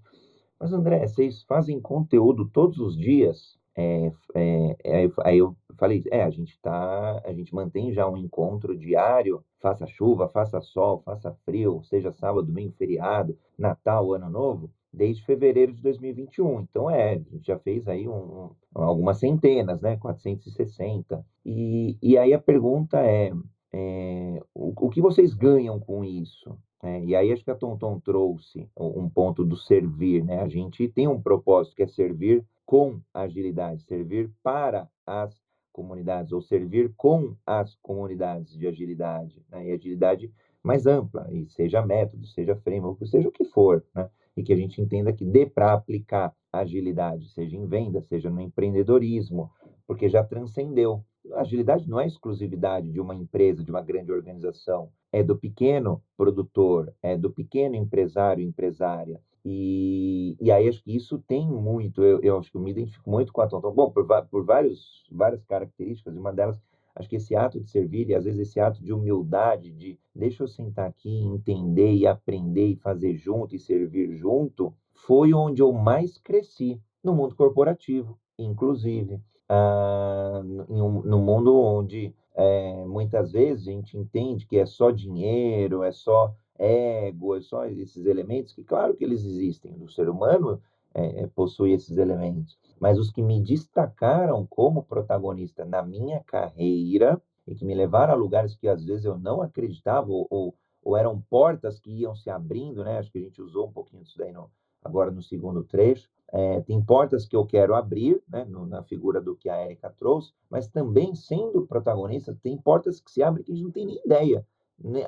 [0.59, 3.57] Mas André, vocês fazem conteúdo todos os dias?
[3.77, 8.17] É, é, é, aí eu falei, é, a gente tá, a gente mantém já um
[8.17, 14.71] encontro diário, faça chuva, faça sol, faça frio, seja sábado, domingo, feriado, Natal, Ano Novo,
[14.91, 16.61] desde fevereiro de 2021.
[16.61, 19.95] Então, é, a gente já fez aí um, um, algumas centenas, né?
[19.97, 21.23] 460.
[21.45, 23.31] E, e aí a pergunta é,
[23.71, 26.57] é o, o, que vocês ganham com isso?
[26.81, 30.41] É, e aí acho que a Tonton trouxe um ponto do servir, né?
[30.41, 35.33] A gente tem um propósito que é servir com agilidade, servir para as
[35.71, 39.67] comunidades ou servir com as comunidades de agilidade, né?
[39.67, 40.29] E agilidade
[40.61, 44.09] mais ampla, e seja método, seja framework, seja o que for, né?
[44.35, 48.41] e que a gente entenda que dê para aplicar agilidade, seja em venda, seja no
[48.41, 49.49] empreendedorismo,
[49.87, 51.03] porque já transcendeu.
[51.35, 56.93] Agilidade não é exclusividade de uma empresa, de uma grande organização, é do pequeno produtor,
[57.01, 59.21] é do pequeno empresário, empresária.
[59.49, 63.09] E, e aí acho que isso tem muito, eu, eu acho que eu me identifico
[63.09, 66.61] muito com a Tonton, bom, por, por vários, várias características, e uma delas
[66.97, 70.41] Acho que esse ato de servir e às vezes esse ato de humildade, de deixa
[70.41, 75.71] eu sentar aqui, entender e aprender e fazer junto e servir junto, foi onde eu
[75.71, 79.21] mais cresci no mundo corporativo, inclusive.
[79.47, 85.83] Ah, um, no mundo onde é, muitas vezes a gente entende que é só dinheiro,
[85.83, 90.61] é só ego, é só esses elementos, que claro que eles existem, o ser humano
[90.93, 97.21] é, é, possui esses elementos, mas os que me destacaram como protagonista na minha carreira
[97.47, 100.97] e que me levaram a lugares que às vezes eu não acreditava, ou, ou, ou
[100.97, 102.97] eram portas que iam se abrindo, né?
[102.97, 104.49] Acho que a gente usou um pouquinho disso daí no,
[104.83, 106.09] agora no segundo trecho.
[106.29, 109.89] É, tem portas que eu quero abrir, né, no, na figura do que a Erika
[109.97, 113.85] trouxe, mas também, sendo protagonista, tem portas que se abrem que a gente não tem
[113.85, 114.45] nem ideia.
[114.79, 115.03] Nem,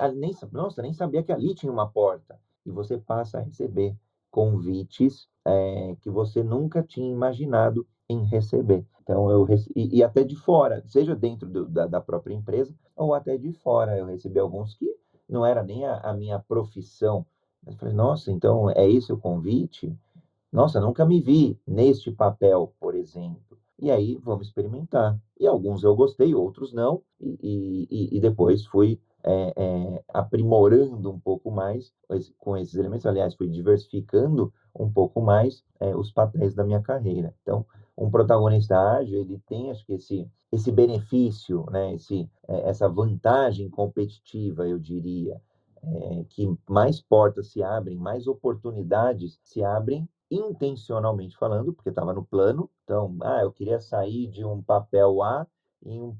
[0.52, 2.38] nossa, nem sabia que ali tinha uma porta.
[2.64, 3.96] E você passa a receber
[4.30, 8.84] convites é, que você nunca tinha imaginado em receber.
[9.02, 13.14] Então, eu e, e até de fora, seja dentro do, da, da, própria empresa ou
[13.14, 13.96] até de fora.
[13.96, 14.86] Eu recebi alguns que
[15.28, 17.26] não era nem a, a minha profissão.
[17.64, 19.92] Mas falei, nossa, então é esse o convite?
[20.52, 23.58] Nossa, nunca me vi neste papel, por exemplo.
[23.78, 25.18] E aí, vamos experimentar.
[25.38, 27.02] E alguns eu gostei, outros não.
[27.20, 31.92] E, e, e depois fui é, é, aprimorando um pouco mais
[32.38, 33.06] com esses elementos.
[33.06, 37.34] Aliás, fui diversificando um pouco mais é, os papéis da minha carreira.
[37.42, 37.66] Então,
[37.96, 43.68] um protagonista ágil, ele tem, acho que, esse, esse benefício, né, esse, é, essa vantagem
[43.68, 45.40] competitiva, eu diria,
[45.82, 52.24] é, que mais portas se abrem, mais oportunidades se abrem intencionalmente falando, porque estava no
[52.24, 52.70] plano.
[52.84, 55.46] Então, ah, eu queria sair de um papel A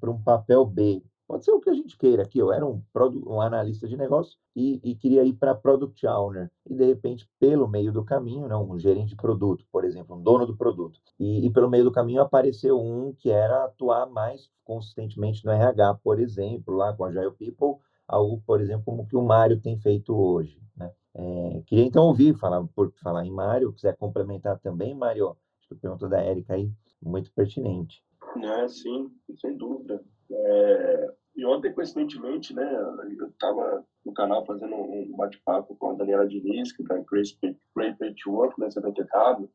[0.00, 1.02] para um papel B.
[1.30, 2.40] Pode ser o que a gente queira aqui.
[2.40, 2.82] Eu era um,
[3.24, 6.50] um analista de negócio e, e queria ir para Product Owner.
[6.68, 10.20] E, de repente, pelo meio do caminho, não, um gerente de produto, por exemplo, um
[10.20, 10.98] dono do produto.
[11.20, 16.00] E, e pelo meio do caminho apareceu um que era atuar mais consistentemente no RH,
[16.02, 19.78] por exemplo, lá com a Agile People, algo, por exemplo, como que o Mário tem
[19.78, 20.60] feito hoje.
[20.76, 20.90] Né?
[21.14, 25.74] É, queria então ouvir, falar, por falar em Mário, quiser complementar também, Mário, acho que
[25.74, 28.02] a pergunta da Érica aí, muito pertinente.
[28.42, 30.02] É, sim, sem dúvida.
[30.32, 32.70] É, e ontem, coincidentemente, né,
[33.18, 38.28] eu estava no canal fazendo um bate-papo com a Daniela Diniz, que está em Great
[38.28, 39.50] Work, né, CBTW,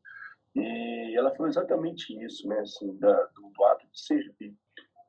[0.56, 4.52] e ela falou exatamente isso, né, assim, da, do, do ato de servir.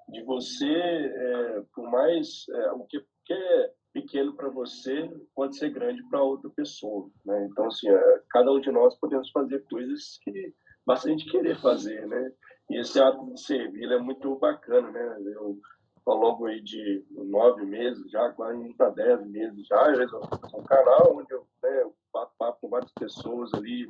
[0.10, 5.72] De você, é, por mais, é, o que, que é pequeno para você pode ser
[5.72, 7.48] grande para outra pessoa, né?
[7.50, 10.54] Então, assim, é, cada um de nós podemos fazer coisas que
[10.86, 12.32] basta a gente querer fazer, né?
[12.70, 15.18] E esse ato de servir é muito bacana, né?
[15.34, 15.60] Eu,
[16.12, 20.64] ao aí de nove meses, já quase para dez meses já, eu resolvi fazer um
[20.64, 23.86] canal onde eu né, bato papo com várias pessoas ali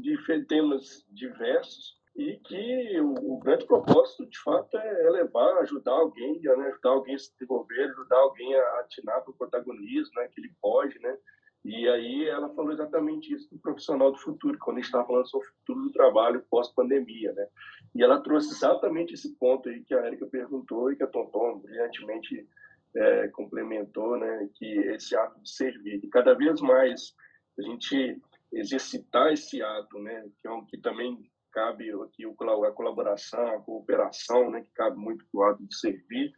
[0.00, 5.92] de temas diversos e que o, o, grande propósito, de fato, é, é levar, ajudar
[5.92, 10.28] alguém, né, ajudar alguém a se desenvolver, ajudar alguém a atinar para o protagonismo, né,
[10.28, 11.16] que ele pode, né,
[11.64, 15.28] e aí ela falou exatamente isso do profissional do futuro, quando a gente estava falando
[15.28, 17.46] sobre o futuro do trabalho pós-pandemia, né?
[17.94, 21.58] E ela trouxe exatamente esse ponto aí que a Erika perguntou e que a Tonton
[21.58, 22.48] brilhantemente
[22.96, 24.48] é, complementou, né?
[24.54, 27.14] Que esse ato de servir, e cada vez mais
[27.58, 28.18] a gente
[28.52, 30.28] exercitar esse ato, né?
[30.40, 35.24] Que é um que também cabe aqui a colaboração, a cooperação, né, que cabe muito
[35.32, 36.32] o ato de servir,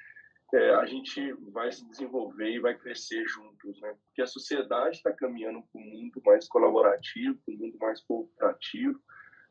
[0.52, 3.94] é, a gente vai se desenvolver e vai crescer juntos, né?
[4.06, 9.00] Porque a sociedade está caminhando para um mundo mais colaborativo, para um mundo mais cooperativo,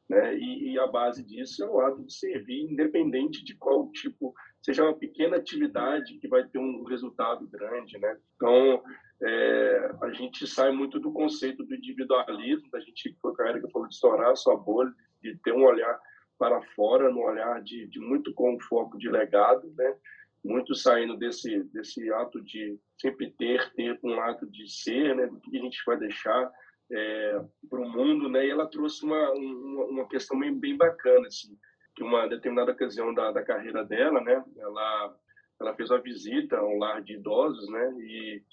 [0.08, 0.36] né?
[0.38, 4.84] E, e, a base disso é o ato de servir, independente de qual tipo, seja
[4.84, 8.18] uma pequena atividade que vai ter um resultado grande, né?
[8.36, 8.84] Então,
[9.24, 13.88] é, a gente sai muito do conceito do individualismo, da gente, foi a Erika falou
[13.88, 16.00] de estourar a sua bolha, de ter um olhar
[16.38, 19.96] para fora, no olhar de, de muito com foco de legado, né?
[20.44, 25.28] Muito saindo desse desse ato de sempre ter, ter um ato de ser, né?
[25.28, 26.52] Do que a gente vai deixar
[26.92, 28.46] é, para o mundo, né?
[28.46, 31.58] E ela trouxe uma uma, uma questão bem, bem bacana, assim,
[31.96, 34.44] que uma determinada ocasião da, da carreira dela, né?
[34.58, 35.16] Ela
[35.60, 37.94] ela fez uma visita a um lar de idosos, né?
[38.00, 38.44] E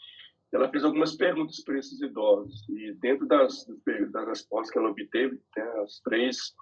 [0.52, 3.66] ela fez algumas perguntas para esses idosos e dentro das,
[4.10, 6.54] das respostas que ela obteve, né, as três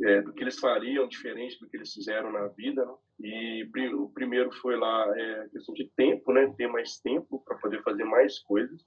[0.00, 2.94] é, do que eles fariam diferente do que eles fizeram na vida, né?
[3.20, 7.82] e o primeiro foi lá é, questão de tempo, né, ter mais tempo para poder
[7.82, 8.80] fazer mais coisas,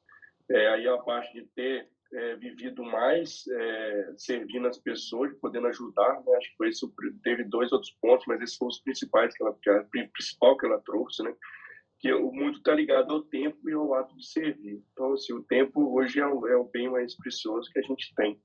[0.50, 6.22] é, aí a parte de ter é, vivido mais, é, servindo as pessoas, podendo ajudar,
[6.26, 6.36] né?
[6.38, 6.94] acho que foi isso,
[7.24, 10.66] teve dois outros pontos, mas esses foram os principais que ela, que a principal que
[10.66, 11.34] ela trouxe, né,
[12.00, 14.84] que o mundo está ligado ao tempo e ao ato de servir.
[14.92, 18.14] Então, assim, o tempo hoje é o, é o bem mais precioso que a gente
[18.16, 18.40] tem.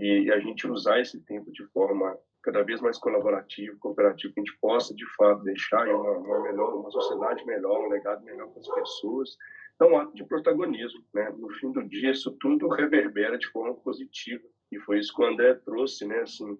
[0.00, 4.44] E a gente usar esse tempo de forma cada vez mais colaborativa, cooperativa, que a
[4.44, 8.60] gente possa, de fato, deixar uma, uma, melhor, uma sociedade melhor, um legado melhor para
[8.60, 9.36] as pessoas.
[9.74, 11.04] Então, um ato de protagonismo.
[11.12, 11.30] Né?
[11.36, 14.42] No fim do dia, isso tudo reverbera de forma positiva.
[14.72, 16.20] E foi isso que o André trouxe, né?
[16.20, 16.58] Assim,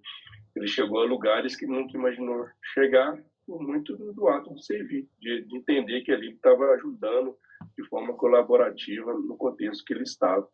[0.56, 5.42] ele chegou a lugares que nunca imaginou chegar por muito do ato de servir, de,
[5.42, 7.36] de entender que ali estava ajudando
[7.76, 10.46] de forma colaborativa no contexto que ele estava.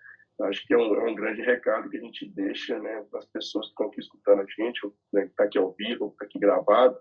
[0.43, 3.27] Acho que é um, é um, grande recado que a gente deixa né, para as
[3.27, 4.81] pessoas que estão aqui escutando a gente,
[5.13, 6.99] né, que está aqui ao vivo, que está aqui gravado,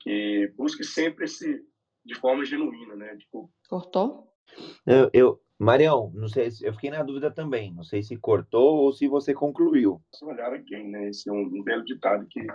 [0.00, 1.64] que busque sempre esse
[2.04, 3.16] de forma genuína, né?
[3.16, 3.50] Tipo...
[3.68, 4.30] Cortou?
[4.86, 7.72] Eu, eu, Marião, não sei, eu fiquei na dúvida também.
[7.72, 10.02] Não sei se cortou ou se você concluiu.
[10.22, 11.08] Olhar aqui, né?
[11.08, 12.46] Esse é um, um belo ditado que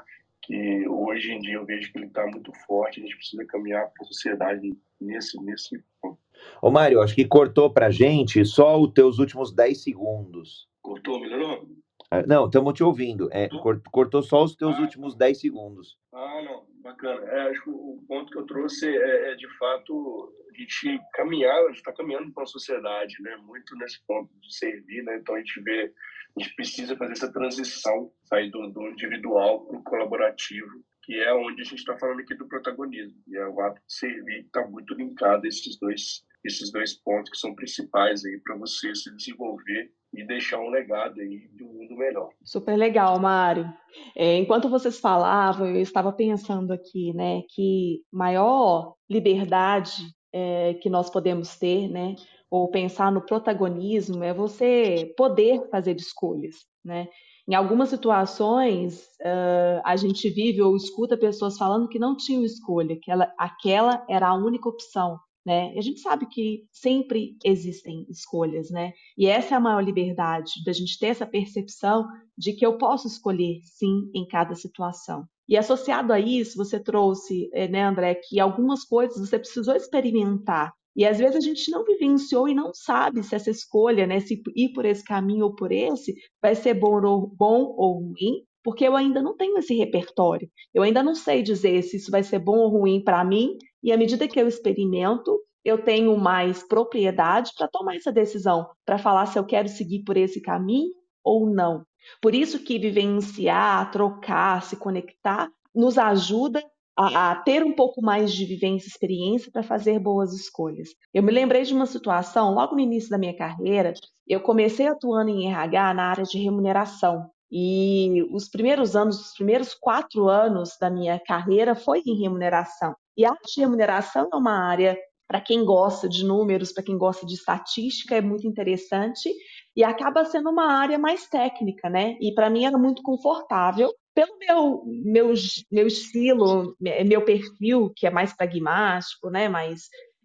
[0.50, 3.88] que hoje em dia eu vejo que ele está muito forte, a gente precisa caminhar
[3.91, 6.18] para a sociedade nesse, nesse ponto.
[6.60, 10.68] Ô Mário, acho que cortou para gente só os teus últimos 10 segundos.
[10.82, 11.70] Cortou, melhorou?
[12.10, 13.30] Ah, não, estamos te ouvindo.
[13.32, 13.47] É,
[13.91, 16.00] cortou só os teus ah, últimos 10 segundos.
[16.12, 17.26] Ah, não, bacana.
[17.26, 21.56] É, acho que o ponto que eu trouxe é, é de fato a gente caminhar,
[21.56, 23.38] a gente está caminhando para uma sociedade, né?
[23.38, 25.18] Muito nesse ponto de servir, né?
[25.18, 25.94] Então a gente vê
[26.38, 31.34] a gente precisa fazer essa transição, sair do, do individual para o colaborativo, que é
[31.34, 33.20] onde a gente está falando aqui do protagonismo.
[33.28, 37.32] E é o ato de servir está muito linkado a esses dois, esses dois pontos
[37.32, 41.74] que são principais aí para você se desenvolver e deixar um legado aí de um
[41.74, 42.30] mundo melhor.
[42.43, 43.68] Super legal, Mário.
[44.16, 51.10] É, enquanto vocês falavam, eu estava pensando aqui, né, que maior liberdade é, que nós
[51.10, 52.14] podemos ter, né,
[52.51, 57.07] ou pensar no protagonismo é você poder fazer escolhas, né?
[57.50, 62.95] Em algumas situações, uh, a gente vive ou escuta pessoas falando que não tinham escolha,
[63.02, 65.74] que ela, aquela era a única opção, né?
[65.74, 68.93] E a gente sabe que sempre existem escolhas, né?
[69.18, 72.06] E essa é a maior liberdade, da gente ter essa percepção
[72.38, 75.26] de que eu posso escolher, sim, em cada situação.
[75.47, 80.72] E associado a isso, você trouxe, eh, né, André, que algumas coisas você precisou experimentar
[80.96, 84.42] e às vezes a gente não vivenciou e não sabe se essa escolha, né, se
[84.56, 88.86] ir por esse caminho ou por esse, vai ser bom ou, bom ou ruim, porque
[88.86, 90.50] eu ainda não tenho esse repertório.
[90.74, 93.92] Eu ainda não sei dizer se isso vai ser bom ou ruim para mim, e
[93.92, 99.26] à medida que eu experimento, eu tenho mais propriedade para tomar essa decisão, para falar
[99.26, 100.92] se eu quero seguir por esse caminho
[101.24, 101.86] ou não.
[102.22, 106.64] Por isso que vivenciar, trocar, se conectar nos ajuda
[107.00, 110.89] a, a, ter um pouco mais de vivência e experiência para fazer boas escolhas.
[111.14, 113.93] Eu me lembrei de uma situação, logo no início da minha carreira,
[114.28, 117.30] eu comecei atuando em RH na área de remuneração.
[117.50, 122.93] E os primeiros anos, os primeiros quatro anos da minha carreira foi em remuneração.
[123.16, 126.97] E a arte de remuneração é uma área, para quem gosta de números, para quem
[126.97, 129.34] gosta de estatística, é muito interessante
[129.76, 132.18] e acaba sendo uma área mais técnica, né?
[132.20, 133.89] E para mim era muito confortável
[134.20, 135.34] pelo meu, meu,
[135.72, 139.84] meu estilo, meu perfil, que é mais pragmático, né, mais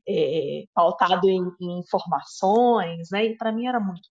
[0.09, 4.09] é, pautado em, em informações, né, e para mim era muito.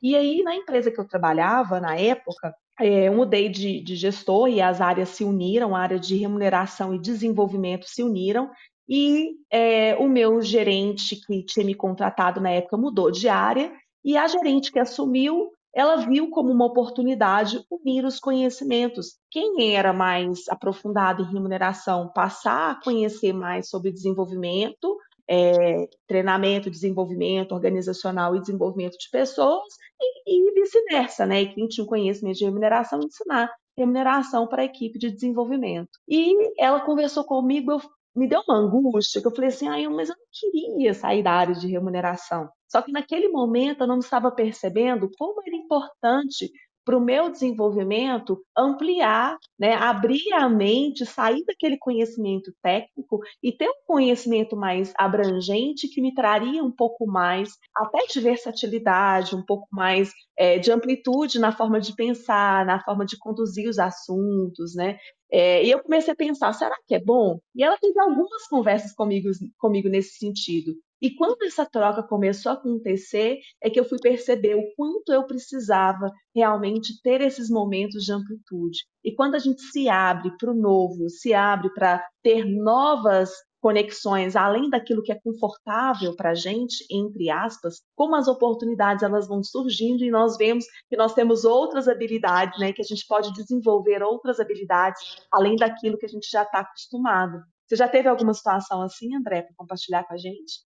[0.00, 4.48] E aí, na empresa que eu trabalhava, na época, é, eu mudei de, de gestor
[4.48, 8.50] e as áreas se uniram, a área de remuneração e desenvolvimento se uniram,
[8.88, 13.72] e é, o meu gerente que tinha me contratado na época mudou de área,
[14.04, 19.18] e a gerente que assumiu ela viu como uma oportunidade unir os conhecimentos.
[19.30, 24.96] Quem era mais aprofundado em remuneração, passar a conhecer mais sobre desenvolvimento,
[25.28, 29.64] é, treinamento, desenvolvimento organizacional e desenvolvimento de pessoas,
[30.00, 31.42] e, e vice-versa, né?
[31.42, 35.90] E quem tinha conhecimento de remuneração, ensinar remuneração para a equipe de desenvolvimento.
[36.08, 37.80] E ela conversou comigo, eu
[38.14, 41.32] me deu uma angústia, que eu falei assim, ah, mas eu não queria sair da
[41.32, 42.48] área de remuneração.
[42.68, 46.50] Só que naquele momento eu não estava percebendo como era importante
[46.84, 53.68] para o meu desenvolvimento ampliar, né, abrir a mente, sair daquele conhecimento técnico e ter
[53.68, 59.66] um conhecimento mais abrangente que me traria um pouco mais até de versatilidade, um pouco
[59.72, 64.98] mais é, de amplitude na forma de pensar, na forma de conduzir os assuntos, né?
[65.32, 67.40] É, e eu comecei a pensar, será que é bom?
[67.54, 69.28] E ela teve algumas conversas comigo,
[69.58, 70.74] comigo nesse sentido.
[71.04, 75.26] E quando essa troca começou a acontecer, é que eu fui perceber o quanto eu
[75.26, 78.78] precisava realmente ter esses momentos de amplitude.
[79.04, 83.30] E quando a gente se abre para o novo, se abre para ter novas
[83.60, 89.28] conexões além daquilo que é confortável para a gente, entre aspas, como as oportunidades elas
[89.28, 93.30] vão surgindo e nós vemos que nós temos outras habilidades, né, que a gente pode
[93.34, 97.42] desenvolver outras habilidades além daquilo que a gente já está acostumado.
[97.66, 100.60] Você já teve alguma situação assim, André, para compartilhar com a gente?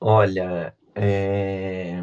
[0.00, 2.02] Olha, é...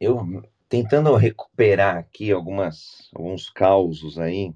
[0.00, 4.54] eu tentando recuperar aqui algumas alguns causos aí,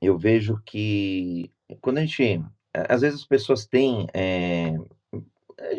[0.00, 2.42] eu vejo que quando a gente
[2.88, 4.74] às vezes as pessoas têm é,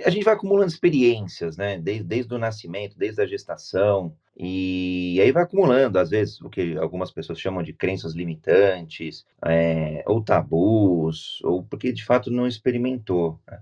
[0.05, 1.79] a gente vai acumulando experiências, né?
[1.79, 6.75] Desde, desde o nascimento, desde a gestação, e aí vai acumulando, às vezes, o que
[6.77, 13.39] algumas pessoas chamam de crenças limitantes, é, ou tabus, ou porque de fato não experimentou.
[13.47, 13.59] Né?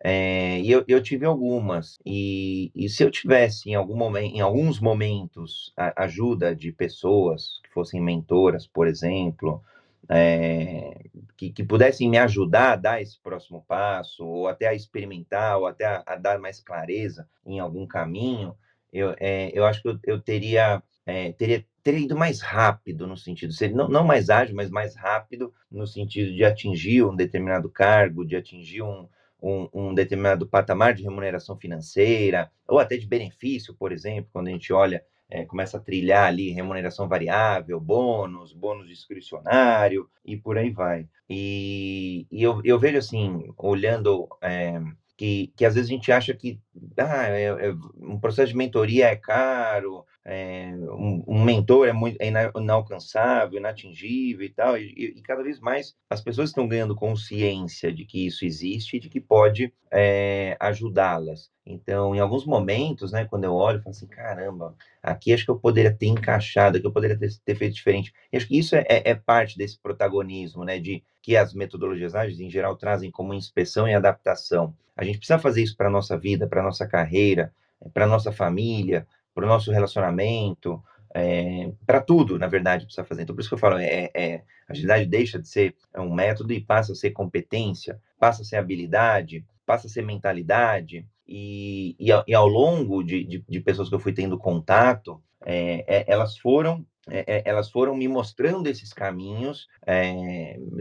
[0.00, 4.40] É, e eu, eu, tive algumas, e, e, se eu tivesse em, algum momento, em
[4.40, 9.60] alguns momentos a ajuda de pessoas que fossem mentoras, por exemplo,
[10.08, 11.04] é,
[11.36, 15.66] que, que, pudessem me ajudar a dar esse próximo passo, ou até a experimentar, ou
[15.66, 18.54] até a, a dar mais clareza em algum caminho,
[18.92, 23.16] eu, é, eu acho que eu, eu teria, é, teria, teria ido mais rápido no
[23.16, 28.24] sentido, não, não mais ágil, mas mais rápido no sentido de atingir um determinado cargo,
[28.24, 29.08] de atingir um,
[29.42, 34.50] um, um, determinado patamar de remuneração financeira, ou até de benefício, por exemplo, quando a
[34.50, 40.70] gente olha é, começa a trilhar ali remuneração variável, bônus, bônus discricionário e por aí
[40.70, 41.08] vai.
[41.28, 44.80] E, e eu, eu vejo assim, olhando é,
[45.16, 46.60] que, que às vezes a gente acha que
[46.98, 52.18] ah, é, é, um processo de mentoria é caro, é, um, um, mentor é muito
[52.20, 57.92] é inalcançável, inatingível e tal, e, e, cada vez mais as pessoas estão ganhando consciência
[57.92, 61.50] de que isso existe e de que pode é, ajudá-las.
[61.64, 65.50] Então, em alguns momentos, né, quando eu olho, eu falo assim, caramba, aqui acho que
[65.50, 68.12] eu poderia ter encaixado, que eu poderia ter, ter feito diferente.
[68.32, 72.14] E acho que isso é, é, é, parte desse protagonismo, né, de que as metodologias
[72.14, 74.74] ágeis, em geral, trazem como inspeção e adaptação.
[74.96, 77.52] A gente precisa fazer isso para a nossa vida, para a nossa carreira,
[77.92, 80.82] para a nossa família, para o nosso relacionamento,
[81.14, 83.22] é, para tudo, na verdade, precisa fazer.
[83.22, 86.52] Então, por isso que eu falo, é, é, a agilidade deixa de ser um método
[86.52, 91.06] e passa a ser competência, passa a ser habilidade, passa a ser mentalidade.
[91.26, 95.84] E, e, e ao longo de, de, de, pessoas que eu fui tendo contato, é,
[95.86, 99.68] é, elas foram é, elas foram me mostrando esses caminhos,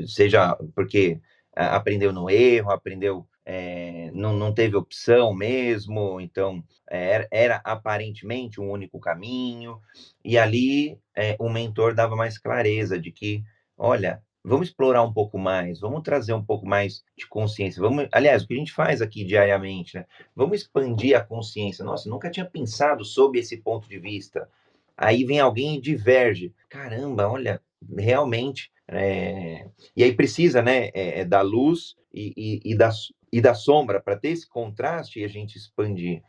[0.08, 1.22] seja porque
[1.56, 8.72] aprendeu no erro, aprendeu é, não, não teve opção mesmo, então era, era, aparentemente um
[8.72, 9.80] único caminho,
[10.24, 13.44] e ali é, o mentor dava mais clareza de que,
[13.78, 18.44] olha, vamos explorar um pouco mais, vamos trazer um pouco mais de consciência, vamos, aliás,
[18.44, 20.06] o que a gente faz aqui diariamente, né?
[20.36, 21.84] Vamos expandir a consciência.
[21.84, 24.48] Nossa, nunca tinha pensado sob esse ponto de vista.
[24.96, 26.54] Aí vem alguém e diverge.
[26.70, 27.62] Caramba, olha,
[27.98, 28.72] realmente.
[28.88, 29.68] É...
[29.96, 32.92] E aí precisa, né, é, da luz e, e, e, da,
[33.32, 36.22] e da sombra, para ter esse contraste e a gente expandir.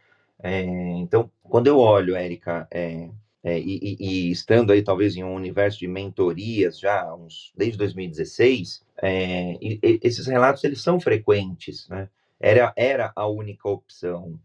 [0.42, 3.08] É, então, quando eu olho, Érica, é,
[3.42, 8.84] é, e, e, estando aí talvez em um universo de mentorias já uns, desde 2016,
[9.02, 12.08] é, e, e esses relatos eles são frequentes, né?
[12.38, 14.38] Era, era a única opção.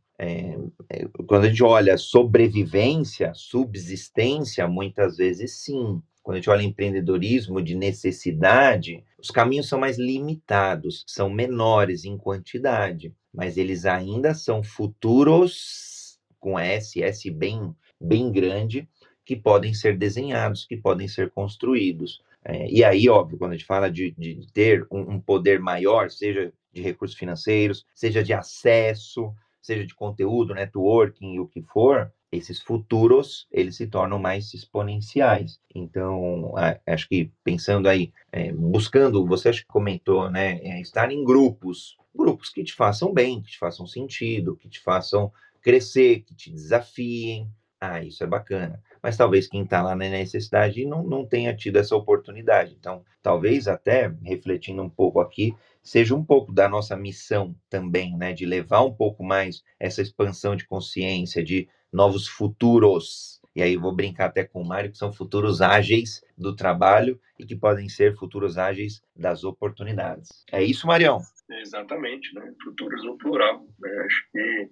[1.28, 7.76] Quando a gente olha sobrevivência, subsistência, muitas vezes sim quando a gente olha empreendedorismo de
[7.76, 16.20] necessidade, os caminhos são mais limitados, são menores em quantidade, mas eles ainda são futuros
[16.40, 18.90] com S, S bem, bem grande,
[19.24, 22.22] que podem ser desenhados, que podem ser construídos.
[22.44, 26.10] É, e aí, óbvio, quando a gente fala de, de ter um, um poder maior,
[26.10, 32.62] seja de recursos financeiros, seja de acesso, seja de conteúdo, networking, o que for, esses
[32.62, 35.60] futuros eles se tornam mais exponenciais.
[35.74, 36.54] Então,
[36.88, 41.98] acho que pensando aí, é, buscando, você acho que comentou, né, é, estar em grupos,
[42.16, 46.52] grupos que te façam bem, que te façam sentido, que te façam crescer, que te
[46.52, 47.50] desafiem.
[47.80, 48.82] Ah, isso é bacana.
[49.02, 52.76] Mas talvez quem está lá na necessidade não, não tenha tido essa oportunidade.
[52.80, 58.34] Então, talvez até refletindo um pouco aqui, seja um pouco da nossa missão também, né,
[58.34, 63.42] de levar um pouco mais essa expansão de consciência, de novos futuros.
[63.56, 67.46] E aí vou brincar até com o Mário, que são futuros ágeis do trabalho e
[67.46, 70.30] que podem ser futuros ágeis das oportunidades.
[70.52, 71.20] É isso, Marião?
[71.50, 72.54] Exatamente, né?
[72.64, 73.66] futuros no plural.
[73.80, 73.90] Né?
[74.06, 74.70] Acho que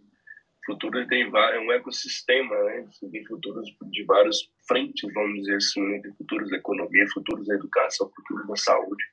[0.66, 2.88] futuro tem é um ecossistema, né?
[3.12, 6.02] Tem futuros de várias frentes, vamos dizer assim, né?
[6.18, 9.04] futuros da economia, futuros da educação, futuros da saúde.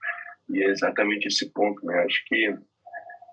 [0.50, 2.04] E é exatamente esse ponto, né?
[2.04, 2.56] Acho que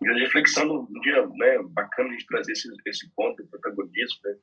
[0.10, 4.36] a reflexão um dia né, bacana de trazer esse, esse ponto do protagonismo, né?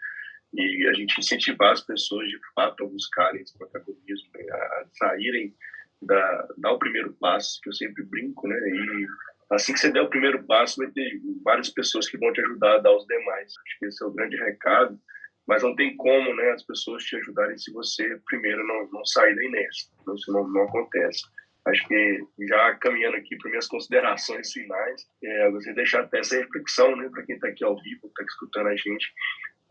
[0.53, 4.45] E a gente incentivar as pessoas, de fato, a buscarem esse protagonismo, né?
[4.51, 5.55] a saírem,
[6.03, 8.57] da, dar o primeiro passo, que eu sempre brinco, né?
[8.57, 9.07] E
[9.51, 12.77] assim que você der o primeiro passo, vai ter várias pessoas que vão te ajudar
[12.77, 13.53] a dar os demais.
[13.67, 14.99] Acho que esse é o grande recado.
[15.47, 19.35] Mas não tem como né, as pessoas te ajudarem se você primeiro não, não sair
[19.35, 19.91] da inércia.
[20.01, 21.23] Então, isso não, não acontece.
[21.67, 26.97] Acho que já caminhando aqui para minhas considerações finais, é, você deixar até essa reflexão,
[26.97, 29.13] né, para quem está aqui ao vivo, está escutando a gente,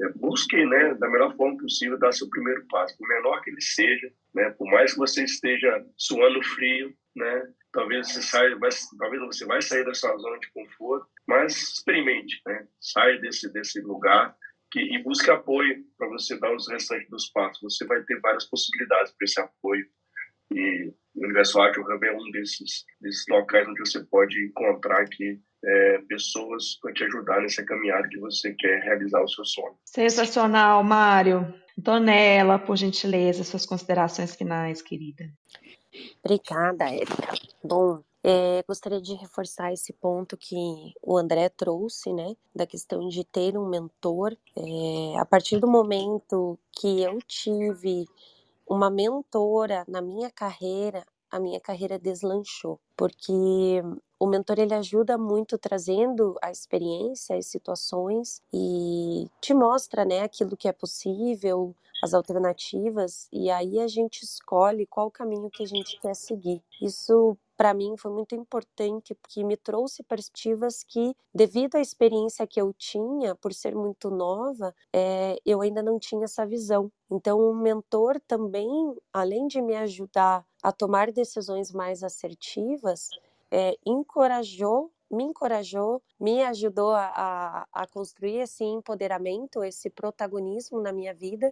[0.02, 3.62] é, busque, né, da melhor forma possível, dar seu primeiro passo, por menor que ele
[3.62, 8.58] seja, né, por mais que você esteja suando frio, né, talvez você saia,
[8.98, 12.68] talvez você vai sair da sua zona de conforto, mas experimente, né?
[12.80, 14.36] Saia desse desse lugar
[14.72, 17.62] que, e busque apoio para você dar os restantes dos passos.
[17.62, 19.86] Você vai ter várias possibilidades para esse apoio.
[20.52, 25.40] E o Universo Ágil Hub é um desses, desses locais onde você pode encontrar aqui
[25.64, 29.76] é, pessoas para te ajudar nessa caminhada que você quer realizar o seu sonho.
[29.86, 31.54] Sensacional, Mário.
[31.78, 35.30] Donela, por gentileza, suas considerações finais, querida.
[36.24, 37.34] Obrigada, Érica.
[37.64, 40.56] Bom, é, gostaria de reforçar esse ponto que
[41.02, 44.36] o André trouxe, né, da questão de ter um mentor.
[44.58, 48.06] É, a partir do momento que eu tive
[48.70, 53.82] uma mentora na minha carreira, a minha carreira deslanchou, porque
[54.20, 60.58] o mentor ele ajuda muito trazendo a experiência, as situações e te mostra, né, aquilo
[60.58, 66.00] que é possível, as alternativas e aí a gente escolhe qual caminho que a gente
[66.00, 66.64] quer seguir.
[66.82, 72.62] Isso para mim foi muito importante porque me trouxe perspectivas que, devido à experiência que
[72.62, 76.90] eu tinha, por ser muito nova, é, eu ainda não tinha essa visão.
[77.12, 83.10] Então, o mentor também, além de me ajudar a tomar decisões mais assertivas,
[83.52, 90.94] é, encorajou me encorajou, me ajudou a, a, a, construir esse empoderamento, esse protagonismo na
[90.94, 91.52] minha vida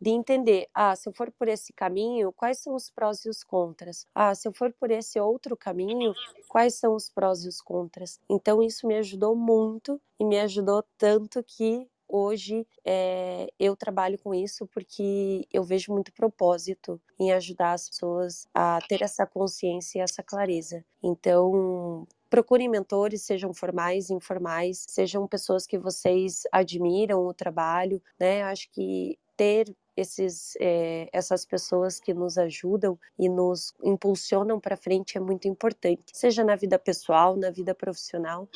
[0.00, 3.42] de entender, ah, se eu for por esse caminho, quais são os prós e os
[3.42, 4.06] contras?
[4.14, 6.14] Ah, se eu for por esse outro caminho,
[6.48, 8.20] quais são os prós e os contras?
[8.28, 14.34] Então isso me ajudou muito e me ajudou tanto que hoje é, eu trabalho com
[14.34, 20.02] isso porque eu vejo muito propósito em ajudar as pessoas a ter essa consciência e
[20.02, 20.82] essa clareza.
[21.02, 28.42] Então, procurem mentores, sejam formais, informais, sejam pessoas que vocês admiram o trabalho, né?
[28.42, 35.18] Acho que ter esses, é, essas pessoas que nos ajudam e nos impulsionam para frente
[35.18, 38.48] é muito importante, seja na vida pessoal, na vida profissional.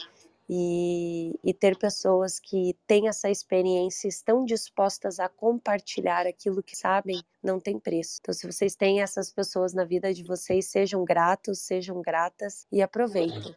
[0.55, 7.23] E, e, ter pessoas que têm essa experiência estão dispostas a compartilhar aquilo que sabem
[7.43, 8.19] não tem preço.
[8.21, 12.83] Então, se vocês têm essas pessoas na vida de vocês, sejam gratos, sejam gratas e
[12.83, 13.55] aproveitem.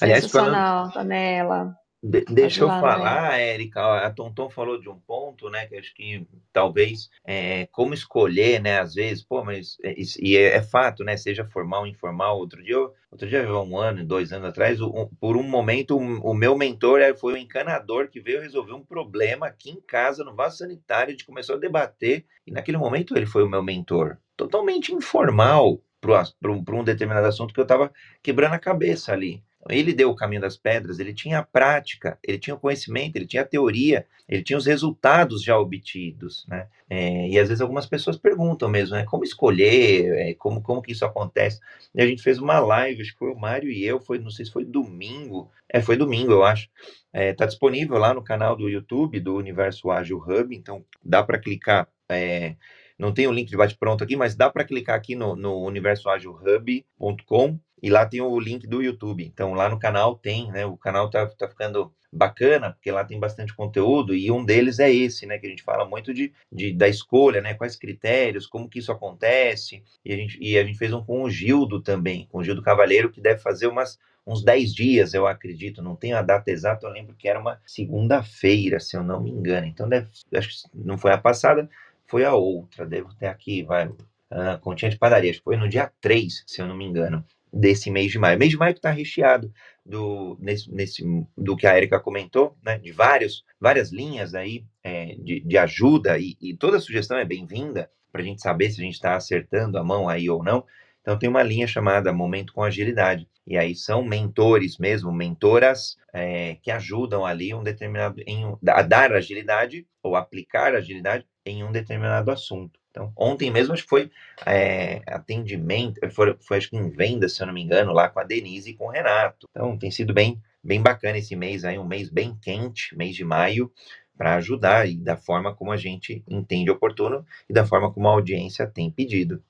[0.00, 1.85] Aliás, falando, Danela.
[2.02, 3.54] De, deixa eu falar, né?
[3.54, 8.60] Érica, a Tonton falou de um ponto, né, que acho que talvez é, como escolher,
[8.60, 12.38] né, às vezes, pô, mas é, e é, é, fato, né, seja formal, informal.
[12.38, 12.78] Outro dia,
[13.10, 17.00] outro dia, um ano, dois anos atrás, um, por um momento, um, o meu mentor
[17.16, 21.12] foi um encanador que veio resolver um problema aqui em casa, no vaso sanitário, a
[21.12, 26.52] gente começou a debater e naquele momento ele foi o meu mentor, totalmente informal para
[26.52, 27.90] um determinado assunto que eu estava
[28.22, 29.42] quebrando a cabeça ali.
[29.70, 33.26] Ele deu o caminho das pedras, ele tinha a prática, ele tinha o conhecimento, ele
[33.26, 36.68] tinha a teoria, ele tinha os resultados já obtidos, né?
[36.88, 39.04] É, e às vezes algumas pessoas perguntam mesmo, né?
[39.04, 41.60] Como escolher, é, como, como que isso acontece?
[41.94, 44.30] E a gente fez uma live, acho que foi o Mário e eu, foi, não
[44.30, 46.68] sei se foi domingo, é, foi domingo, eu acho.
[47.12, 51.38] É, tá disponível lá no canal do YouTube do Universo Ágil Hub, então dá para
[51.38, 51.88] clicar.
[52.08, 52.56] É,
[52.98, 57.58] não tem o link de bate-pronto aqui, mas dá para clicar aqui no, no universoagilhub.com
[57.82, 59.24] e lá tem o link do YouTube.
[59.24, 60.64] Então lá no canal tem, né?
[60.64, 64.92] O canal tá, tá ficando bacana, porque lá tem bastante conteúdo, e um deles é
[64.92, 65.38] esse, né?
[65.38, 67.54] Que a gente fala muito de, de da escolha, né?
[67.54, 69.82] Quais critérios, como que isso acontece.
[70.04, 72.62] E a gente, e a gente fez um com o Gildo também, com o Gildo
[72.62, 76.84] Cavaleiro, que deve fazer umas uns 10 dias, eu acredito, não tenho a data exata,
[76.84, 79.68] eu lembro que era uma segunda-feira, se eu não me engano.
[79.68, 81.70] Então, deve, acho que não foi a passada,
[82.08, 85.68] foi a outra, devo ter aqui, vai, uh, continha de padaria, acho que foi no
[85.68, 88.36] dia 3, se eu não me engano desse mês de maio.
[88.36, 89.52] O mês de maio que está recheado
[89.84, 91.04] do, nesse, nesse,
[91.36, 96.18] do que a Erika comentou, né, de vários, várias linhas aí é, de, de ajuda,
[96.18, 99.78] e, e toda sugestão é bem-vinda para a gente saber se a gente está acertando
[99.78, 100.64] a mão aí ou não.
[101.00, 103.28] Então tem uma linha chamada Momento com Agilidade.
[103.46, 109.12] E aí são mentores mesmo, mentoras é, que ajudam ali um determinado em, a dar
[109.12, 112.80] agilidade ou aplicar agilidade em um determinado assunto.
[112.96, 114.10] Então, ontem mesmo acho que foi
[114.46, 118.18] é, atendimento, foi, foi, acho que em venda, se eu não me engano, lá com
[118.18, 119.46] a Denise e com o Renato.
[119.50, 123.22] Então, tem sido bem, bem bacana esse mês aí, um mês bem quente, mês de
[123.22, 123.70] maio,
[124.16, 128.12] para ajudar e da forma como a gente entende oportuno e da forma como a
[128.12, 129.42] audiência tem pedido.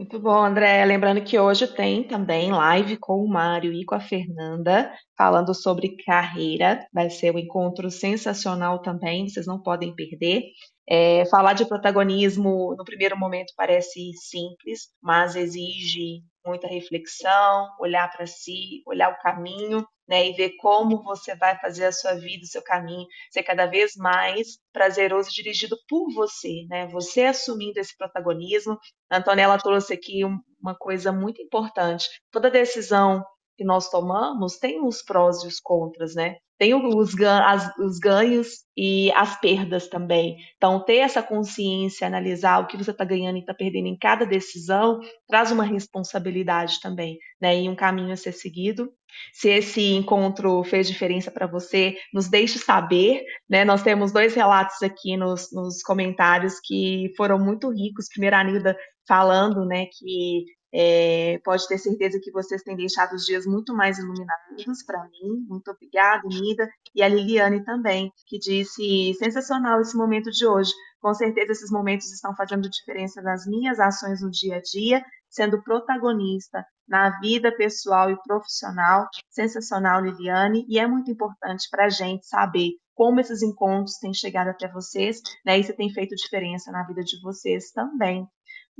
[0.00, 0.82] Muito bom, André.
[0.86, 5.94] Lembrando que hoje tem também live com o Mário e com a Fernanda, falando sobre
[6.06, 6.88] carreira.
[6.90, 10.44] Vai ser um encontro sensacional também, vocês não podem perder.
[10.88, 18.26] É, falar de protagonismo no primeiro momento parece simples, mas exige muita reflexão, olhar para
[18.26, 22.48] si, olhar o caminho, né, e ver como você vai fazer a sua vida, o
[22.48, 26.88] seu caminho ser cada vez mais prazeroso, dirigido por você, né?
[26.88, 28.76] Você assumindo esse protagonismo.
[29.08, 32.08] A Antonella trouxe aqui um, uma coisa muito importante.
[32.32, 33.24] Toda decisão
[33.60, 36.36] que nós tomamos tem os prós e os contras, né?
[36.58, 40.38] Tem os, as, os ganhos e as perdas também.
[40.56, 44.24] Então, ter essa consciência, analisar o que você está ganhando e está perdendo em cada
[44.24, 44.98] decisão,
[45.28, 47.60] traz uma responsabilidade também, né?
[47.60, 48.90] E um caminho a ser seguido.
[49.34, 53.22] Se esse encontro fez diferença para você, nos deixe saber.
[53.48, 53.62] Né?
[53.62, 58.08] Nós temos dois relatos aqui nos, nos comentários que foram muito ricos.
[58.08, 58.74] Primeiro, a Nilda
[59.06, 63.98] falando né, que é, pode ter certeza que vocês têm deixado os dias muito mais
[63.98, 65.44] iluminados para mim.
[65.48, 66.68] Muito obrigada, Nida.
[66.94, 70.72] E a Liliane também, que disse: sensacional esse momento de hoje.
[71.00, 75.62] Com certeza, esses momentos estão fazendo diferença nas minhas ações no dia a dia, sendo
[75.62, 79.08] protagonista na vida pessoal e profissional.
[79.30, 80.66] Sensacional, Liliane.
[80.68, 85.22] E é muito importante para a gente saber como esses encontros têm chegado até vocês,
[85.46, 85.58] né?
[85.58, 88.28] E se tem feito diferença na vida de vocês também.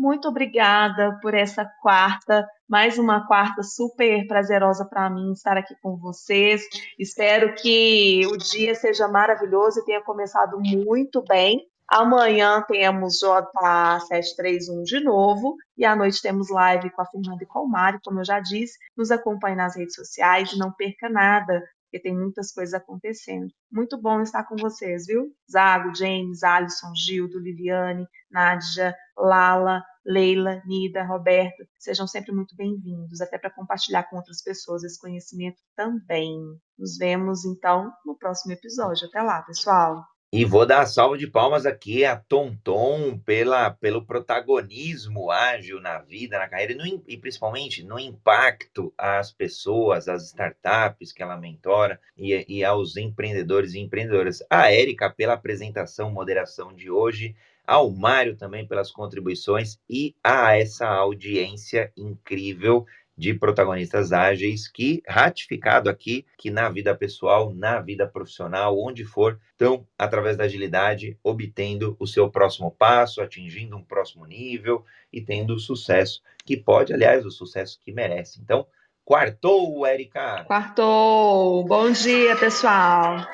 [0.01, 5.95] Muito obrigada por essa quarta, mais uma quarta super prazerosa para mim estar aqui com
[5.99, 6.63] vocês.
[6.99, 11.67] Espero que o dia seja maravilhoso e tenha começado muito bem.
[11.87, 17.61] Amanhã temos J731 de novo e à noite temos live com a Fernanda e com
[17.61, 18.79] o Mário, como eu já disse.
[18.97, 23.53] Nos acompanhe nas redes sociais não perca nada porque tem muitas coisas acontecendo.
[23.71, 25.35] Muito bom estar com vocês, viu?
[25.51, 33.39] Zago, James, Alisson, Gildo, Liliane, Nádia, Lala, Leila, Nida, Roberto, sejam sempre muito bem-vindos, até
[33.39, 36.39] para compartilhar com outras pessoas esse conhecimento também.
[36.79, 39.07] Nos vemos então no próximo episódio.
[39.07, 40.03] Até lá, pessoal!
[40.33, 46.39] E vou dar salva de palmas aqui a Tonton pela, pelo protagonismo ágil na vida,
[46.39, 52.45] na carreira no, e principalmente no impacto às pessoas, às startups que ela mentora e,
[52.49, 54.41] e aos empreendedores e empreendedoras.
[54.49, 57.35] A Érica pela apresentação, moderação de hoje,
[57.71, 62.85] ao Mário também pelas contribuições e a essa audiência incrível
[63.17, 69.39] de protagonistas ágeis que, ratificado aqui, que na vida pessoal, na vida profissional, onde for,
[69.53, 75.57] estão, através da agilidade, obtendo o seu próximo passo, atingindo um próximo nível e tendo
[75.61, 78.41] sucesso que pode, aliás, o sucesso que merece.
[78.43, 78.67] Então,
[79.05, 80.43] quartou, Érica!
[80.45, 81.65] Quartou!
[81.67, 83.29] Bom dia, pessoal!